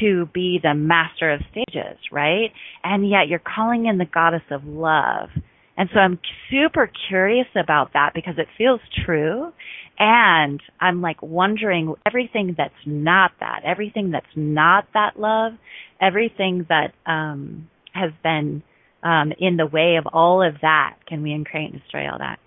[0.00, 2.50] to be the master of stages, right?
[2.82, 5.28] And yet you're calling in the goddess of love.
[5.76, 6.18] And so I'm
[6.50, 9.52] super curious about that because it feels true.
[9.98, 15.52] And I'm like wondering everything that's not that, everything that's not that love,
[16.00, 18.62] everything that um, has been
[19.02, 20.96] um, in the way of all of that.
[21.06, 22.38] Can we uncreate and destroy all that?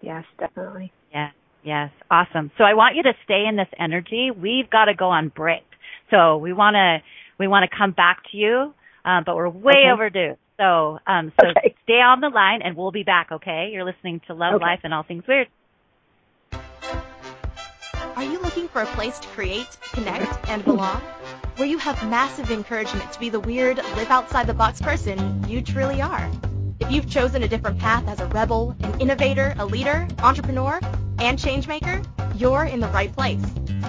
[0.00, 0.92] Yes, definitely.
[1.12, 1.30] Yeah.
[1.64, 1.90] Yes.
[2.10, 2.50] Awesome.
[2.58, 4.30] So I want you to stay in this energy.
[4.30, 5.62] We've got to go on break.
[6.10, 6.98] So we want to
[7.38, 8.74] we want to come back to you,
[9.04, 9.90] uh, but we're way Okay.
[9.92, 10.34] overdue.
[10.60, 11.74] So um, so Okay.
[11.84, 13.32] stay on the line and we'll be back.
[13.32, 13.70] Okay.
[13.72, 14.64] You're listening to Love Okay.
[14.64, 15.48] Life and All Things Weird.
[18.16, 21.00] Are you looking for a place to create, connect, and belong?
[21.56, 25.62] Where you have massive encouragement to be the weird, live outside the box person you
[25.62, 26.30] truly are.
[26.80, 30.80] If you've chosen a different path as a rebel, an innovator, a leader, entrepreneur,
[31.18, 32.04] and changemaker,
[32.38, 33.44] you're in the right place.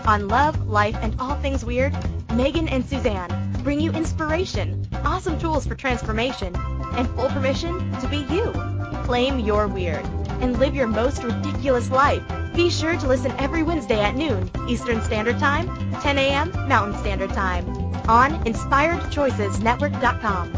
[0.06, 1.96] On Love, Life, and All Things Weird,
[2.34, 6.54] Megan and Suzanne bring you inspiration, awesome tools for transformation,
[6.96, 8.52] and full permission to be you.
[9.04, 10.06] Claim your weird
[10.42, 12.22] and live your most ridiculous life.
[12.54, 15.68] Be sure to listen every Wednesday at noon Eastern Standard Time,
[16.02, 16.52] 10 a.m.
[16.68, 17.66] Mountain Standard Time
[18.08, 20.54] on InspiredChoicesNetwork.com.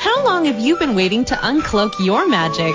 [0.00, 2.74] How long have you been waiting to uncloak your magic?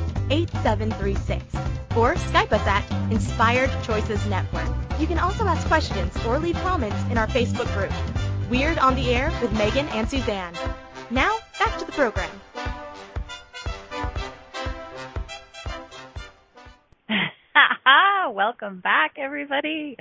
[0.31, 4.67] 613-800-8736 or Skype us at Inspired Choices Network.
[4.99, 7.91] You can also ask questions or leave comments in our Facebook group.
[8.49, 10.53] Weird on the Air with Megan and Suzanne.
[11.09, 12.29] Now, back to the program.
[18.33, 19.97] Welcome back, everybody.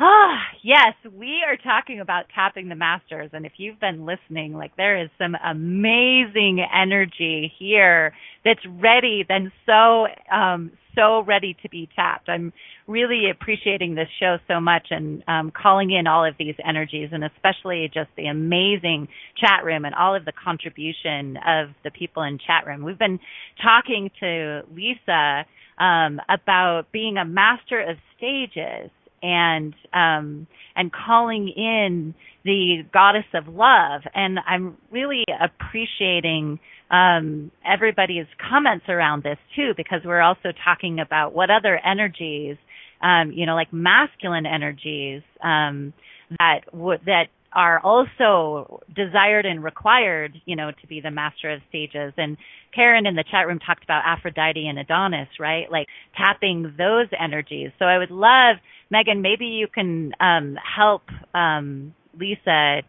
[0.00, 3.30] Ah, yes, we are talking about tapping the masters.
[3.32, 8.12] And if you've been listening, like there is some amazing energy here
[8.44, 12.28] that's ready, then so, um, so ready to be tapped.
[12.28, 12.52] I'm
[12.86, 17.24] really appreciating this show so much and um, calling in all of these energies and
[17.24, 19.08] especially just the amazing
[19.40, 22.84] chat room and all of the contribution of the people in chat room.
[22.84, 23.18] We've been
[23.62, 25.46] talking to Lisa
[25.78, 28.90] um, about being a master of stages
[29.22, 32.14] and um, and calling in
[32.44, 34.02] the goddess of love.
[34.14, 36.60] And I'm really appreciating
[36.90, 42.56] um, everybody's comments around this too, because we're also talking about what other energies,
[43.02, 45.92] um, you know, like masculine energies um,
[46.38, 51.60] that would that are also desired and required, you know, to be the master of
[51.68, 52.12] stages.
[52.16, 52.36] And
[52.74, 55.70] Karen in the chat room talked about Aphrodite and Adonis, right?
[55.70, 57.70] Like tapping those energies.
[57.78, 58.56] So I would love,
[58.90, 62.82] Megan, maybe you can um, help um, Lisa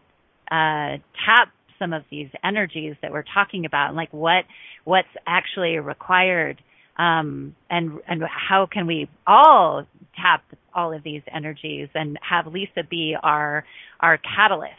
[0.50, 4.44] uh, tap some of these energies that we're talking about and like what
[4.84, 6.60] what's actually required
[6.98, 9.86] um, and and how can we all
[10.20, 13.64] tap all of these energies and have Lisa be our
[14.00, 14.74] our catalyst.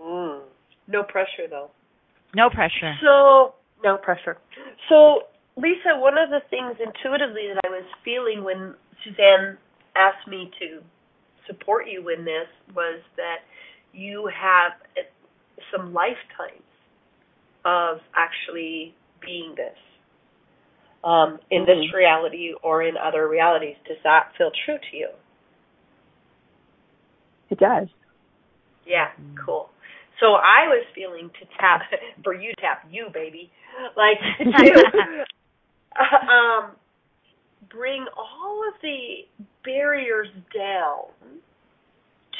[0.00, 0.40] Mm.
[0.88, 1.70] No pressure though.
[2.34, 2.94] No pressure.
[3.02, 4.38] So no pressure.
[4.88, 5.22] So
[5.56, 8.74] Lisa, one of the things intuitively that I was feeling when
[9.04, 9.56] Suzanne
[9.96, 10.82] asked me to
[11.46, 13.38] support you in this was that
[13.92, 14.72] you have
[15.72, 16.62] some lifetimes
[17.64, 19.76] of actually being this
[21.04, 21.80] um, in mm-hmm.
[21.80, 23.76] this reality or in other realities.
[23.86, 25.08] Does that feel true to you?
[27.50, 27.88] It does.
[28.86, 29.08] Yeah,
[29.44, 29.70] cool.
[30.20, 31.82] So I was feeling to tap
[32.24, 33.50] for you tap you baby,
[33.96, 35.24] like to
[36.30, 36.72] um,
[37.70, 39.26] bring all of the
[39.64, 41.10] barriers down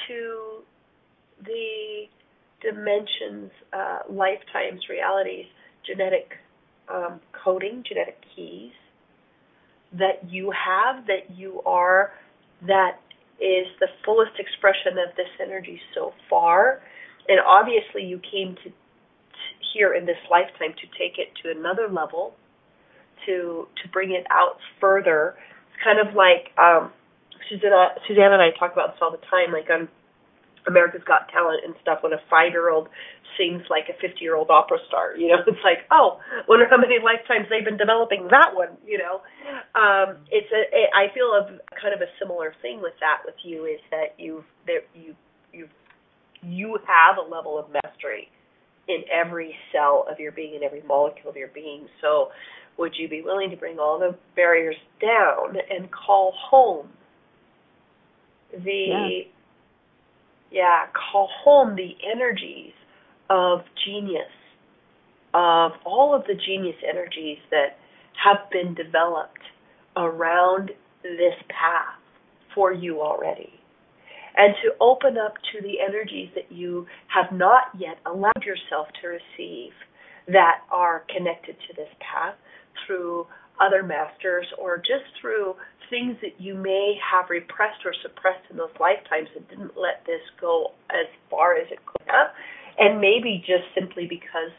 [0.09, 0.63] to
[1.45, 2.05] the
[2.67, 5.47] dimensions, uh, lifetimes, realities,
[5.87, 6.33] genetic
[6.93, 8.73] um, coding, genetic keys
[9.93, 12.13] that you have, that you are,
[12.67, 12.99] that
[13.41, 16.81] is the fullest expression of this energy so far.
[17.29, 18.73] And obviously, you came to,
[19.73, 22.35] here in this lifetime to take it to another level,
[23.27, 25.35] to to bring it out further.
[25.69, 26.93] It's kind of like um,
[27.49, 29.53] Susanna, Suzanne and I talk about this all the time.
[29.53, 29.89] Like on
[30.67, 32.89] America's Got Talent and stuff when a five year old
[33.39, 35.17] sings like a 50 year old opera star.
[35.17, 38.77] You know, it's like, oh, wonder how many lifetimes they've been developing that one.
[38.87, 39.23] You know,
[39.79, 40.63] um, it's a.
[40.75, 44.19] It, I feel a kind of a similar thing with that with you is that
[44.19, 45.15] you've there you
[45.53, 45.69] you
[46.43, 48.29] you have a level of mastery
[48.89, 51.87] in every cell of your being in every molecule of your being.
[52.01, 52.31] So,
[52.79, 56.89] would you be willing to bring all the barriers down and call home
[58.53, 59.33] the yeah
[60.51, 62.73] yeah, call home the energies
[63.29, 64.31] of genius,
[65.35, 67.79] of all of the genius energies that
[68.25, 69.43] have been developed
[69.97, 70.71] around
[71.03, 71.99] this path
[72.55, 73.53] for you already.
[74.37, 79.09] And to open up to the energies that you have not yet allowed yourself to
[79.09, 79.73] receive
[80.29, 82.35] that are connected to this path
[82.87, 83.27] through
[83.61, 85.55] other masters or just through
[85.91, 90.23] things that you may have repressed or suppressed in those lifetimes that didn't let this
[90.41, 92.29] go as far as it could have.
[92.79, 94.53] And maybe just simply because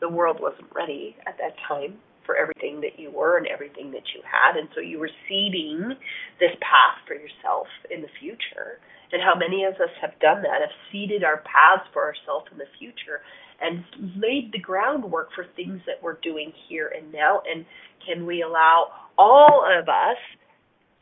[0.00, 4.06] the world wasn't ready at that time for everything that you were and everything that
[4.14, 4.58] you had.
[4.58, 5.94] And so you were seeding
[6.38, 8.80] this path for yourself in the future.
[9.12, 12.58] And how many of us have done that, have seeded our paths for ourselves in
[12.58, 13.20] the future
[13.60, 13.84] and
[14.16, 17.42] laid the groundwork for things that we're doing here and now.
[17.50, 17.66] And
[18.06, 20.16] can we allow all of us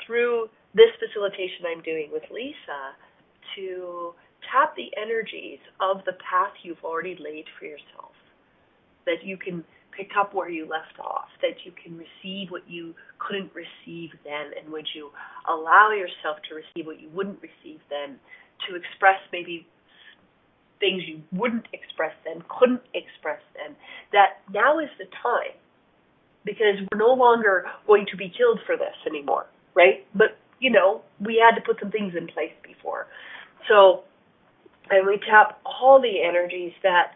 [0.09, 2.97] through this facilitation I'm doing with Lisa
[3.55, 4.15] to
[4.51, 8.17] tap the energies of the path you've already laid for yourself.
[9.05, 12.95] That you can pick up where you left off, that you can receive what you
[13.19, 15.11] couldn't receive then, and would you
[15.49, 18.17] allow yourself to receive what you wouldn't receive then,
[18.69, 19.67] to express maybe
[20.81, 23.75] things you wouldn't express then, couldn't express then,
[24.13, 25.57] that now is the time
[26.45, 29.47] because we're no longer going to be killed for this anymore
[29.79, 30.05] right?
[30.15, 33.07] But you know, we had to put some things in place before.
[33.69, 34.03] So,
[34.91, 37.13] and we tap all the energies that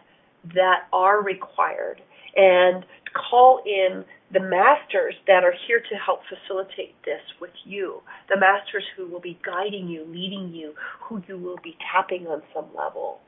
[0.55, 2.01] that are required
[2.35, 8.01] and call in the masters that are here to help facilitate this with you.
[8.29, 12.41] The masters who will be guiding you, leading you, who you will be tapping on
[12.53, 13.19] some level.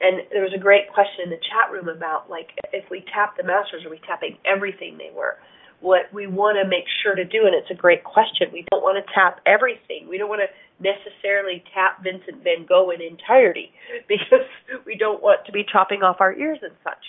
[0.00, 3.36] And there was a great question in the chat room about like if we tap
[3.36, 5.38] the masters, are we tapping everything they were?
[5.84, 8.80] What we want to make sure to do, and it's a great question, we don't
[8.80, 10.08] want to tap everything.
[10.08, 10.48] We don't want to
[10.80, 13.68] necessarily tap Vincent van Gogh in entirety
[14.08, 14.48] because
[14.88, 17.04] we don't want to be chopping off our ears and such.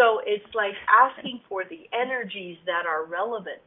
[0.00, 3.60] So it's like asking for the energies that are relevant,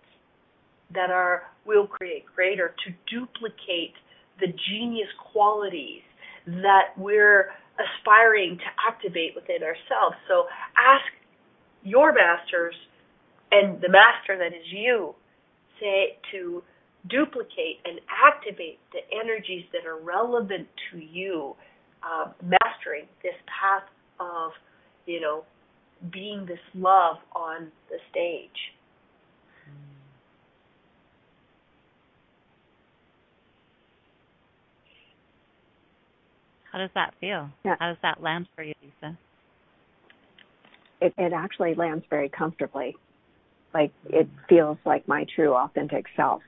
[0.89, 3.93] that are will create greater to duplicate
[4.39, 6.01] the genius qualities
[6.47, 10.17] that we're aspiring to activate within ourselves.
[10.27, 11.05] So ask
[11.83, 12.75] your masters
[13.51, 15.13] and the master that is you
[15.79, 16.63] say to
[17.09, 21.55] duplicate and activate the energies that are relevant to you
[22.03, 23.87] um, mastering this path
[24.19, 24.51] of
[25.05, 25.43] you know
[26.11, 28.73] being this love on the stage
[36.77, 37.49] How does that feel?
[37.65, 37.75] Yeah.
[37.79, 39.17] How does that land for you, Lisa?
[41.01, 42.95] It, it actually lands very comfortably.
[43.77, 46.41] Like it feels like my true authentic self,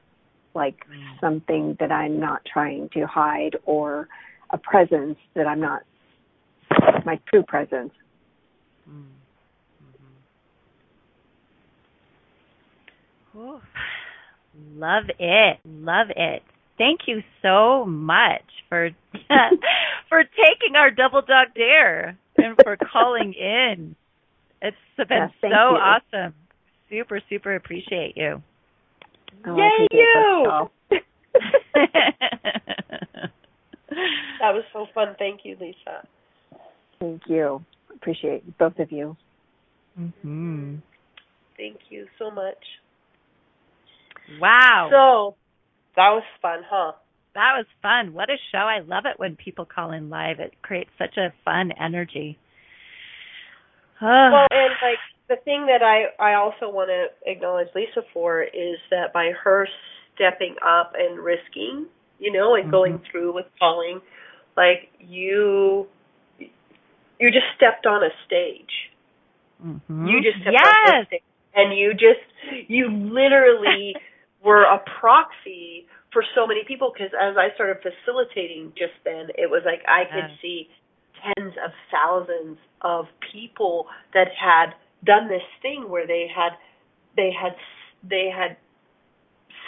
[0.55, 1.19] like Mm.
[1.21, 4.07] something that I'm not trying to hide or
[4.49, 5.83] a presence that I'm not
[7.05, 7.93] my true presence.
[8.89, 9.11] Mm.
[13.35, 13.61] hmm Ooh.
[14.75, 15.59] Love it.
[15.65, 16.41] Love it.
[16.79, 18.89] Thank you so much for
[20.09, 23.95] for taking our double dog dare and for calling in.
[24.63, 25.77] It's been thank so you.
[25.77, 26.33] awesome.
[26.89, 28.41] Super, super appreciate you.
[29.45, 30.69] Oh, Yay, you!
[34.39, 36.07] that was so fun thank you lisa
[36.99, 37.63] Thank you.
[37.95, 39.15] Appreciate both of you.
[39.95, 40.75] hmm
[41.57, 42.57] thank you so much
[44.39, 44.89] Wow.
[44.91, 45.35] so
[45.95, 46.93] that was fun huh
[47.35, 48.13] that was fun.
[48.13, 48.57] What a show.
[48.57, 50.39] I love it when people call in live.
[50.39, 52.37] It creates such a fun energy.
[54.01, 54.97] well and like
[55.29, 59.67] the thing that i i also want to acknowledge lisa for is that by her
[60.15, 61.85] stepping up and risking
[62.19, 64.01] you know and going through with calling
[64.57, 65.87] like you
[67.19, 68.91] you just stepped on a stage
[69.63, 70.09] Mhm.
[70.09, 71.03] you just stepped on yes.
[71.03, 71.21] a stage
[71.53, 73.95] and you just you literally
[74.43, 79.49] were a proxy for so many people because as i started facilitating just then it
[79.49, 80.39] was like i could Yes.
[80.41, 80.69] see
[81.21, 84.73] tens of thousands of people that had
[85.03, 86.51] done this thing where they had
[87.15, 87.55] they had
[88.03, 88.57] they had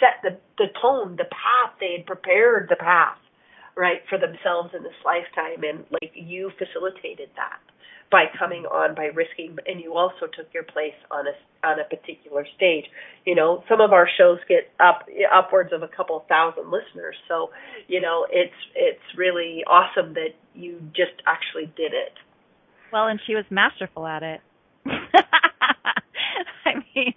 [0.00, 3.18] set the the tone the path they had prepared the path
[3.76, 5.64] right for themselves in this lifetime.
[5.64, 7.60] And like you facilitated that
[8.10, 11.84] by coming on by risking and you also took your place on a on a
[11.84, 12.84] particular stage.
[13.24, 17.16] You know some of our shows get up upwards of a couple thousand listeners.
[17.28, 17.50] So
[17.88, 22.12] you know it's it's really awesome that you just actually did it.
[22.92, 24.40] Well, and she was masterful at it.
[26.64, 27.14] I mean,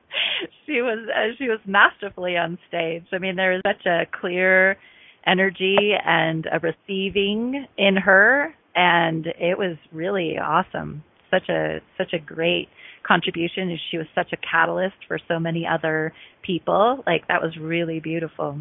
[0.65, 3.05] she was uh, she was masterfully on stage.
[3.11, 4.77] I mean, there is such a clear
[5.25, 11.03] energy and a receiving in her, and it was really awesome.
[11.31, 12.69] Such a such a great
[13.07, 13.77] contribution.
[13.91, 16.13] She was such a catalyst for so many other
[16.43, 17.03] people.
[17.05, 18.59] Like that was really beautiful.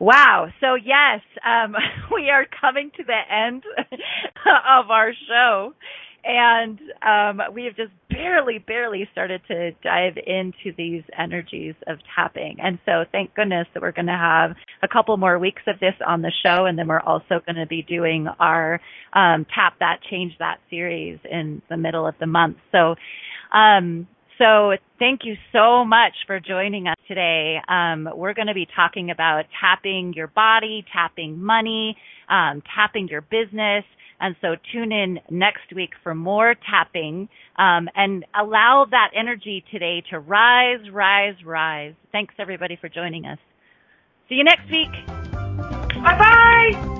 [0.00, 0.48] Wow.
[0.60, 1.74] So yes, um,
[2.14, 3.62] we are coming to the end
[4.78, 5.74] of our show.
[6.24, 12.58] And um, we have just barely, barely started to dive into these energies of tapping.
[12.62, 15.94] And so thank goodness that we're going to have a couple more weeks of this
[16.06, 16.66] on the show.
[16.66, 18.80] And then we're also going to be doing our
[19.14, 22.58] um, Tap That, Change That series in the middle of the month.
[22.70, 22.96] So
[23.52, 24.06] um,
[24.40, 27.58] so thank you so much for joining us today.
[27.68, 31.96] Um, we're going to be talking about tapping your body, tapping money,
[32.28, 33.84] um, tapping your business.
[34.18, 40.02] And so tune in next week for more tapping um, and allow that energy today
[40.10, 41.94] to rise, rise, rise.
[42.12, 43.38] Thanks everybody for joining us.
[44.28, 44.92] See you next week.
[46.02, 46.99] bye bye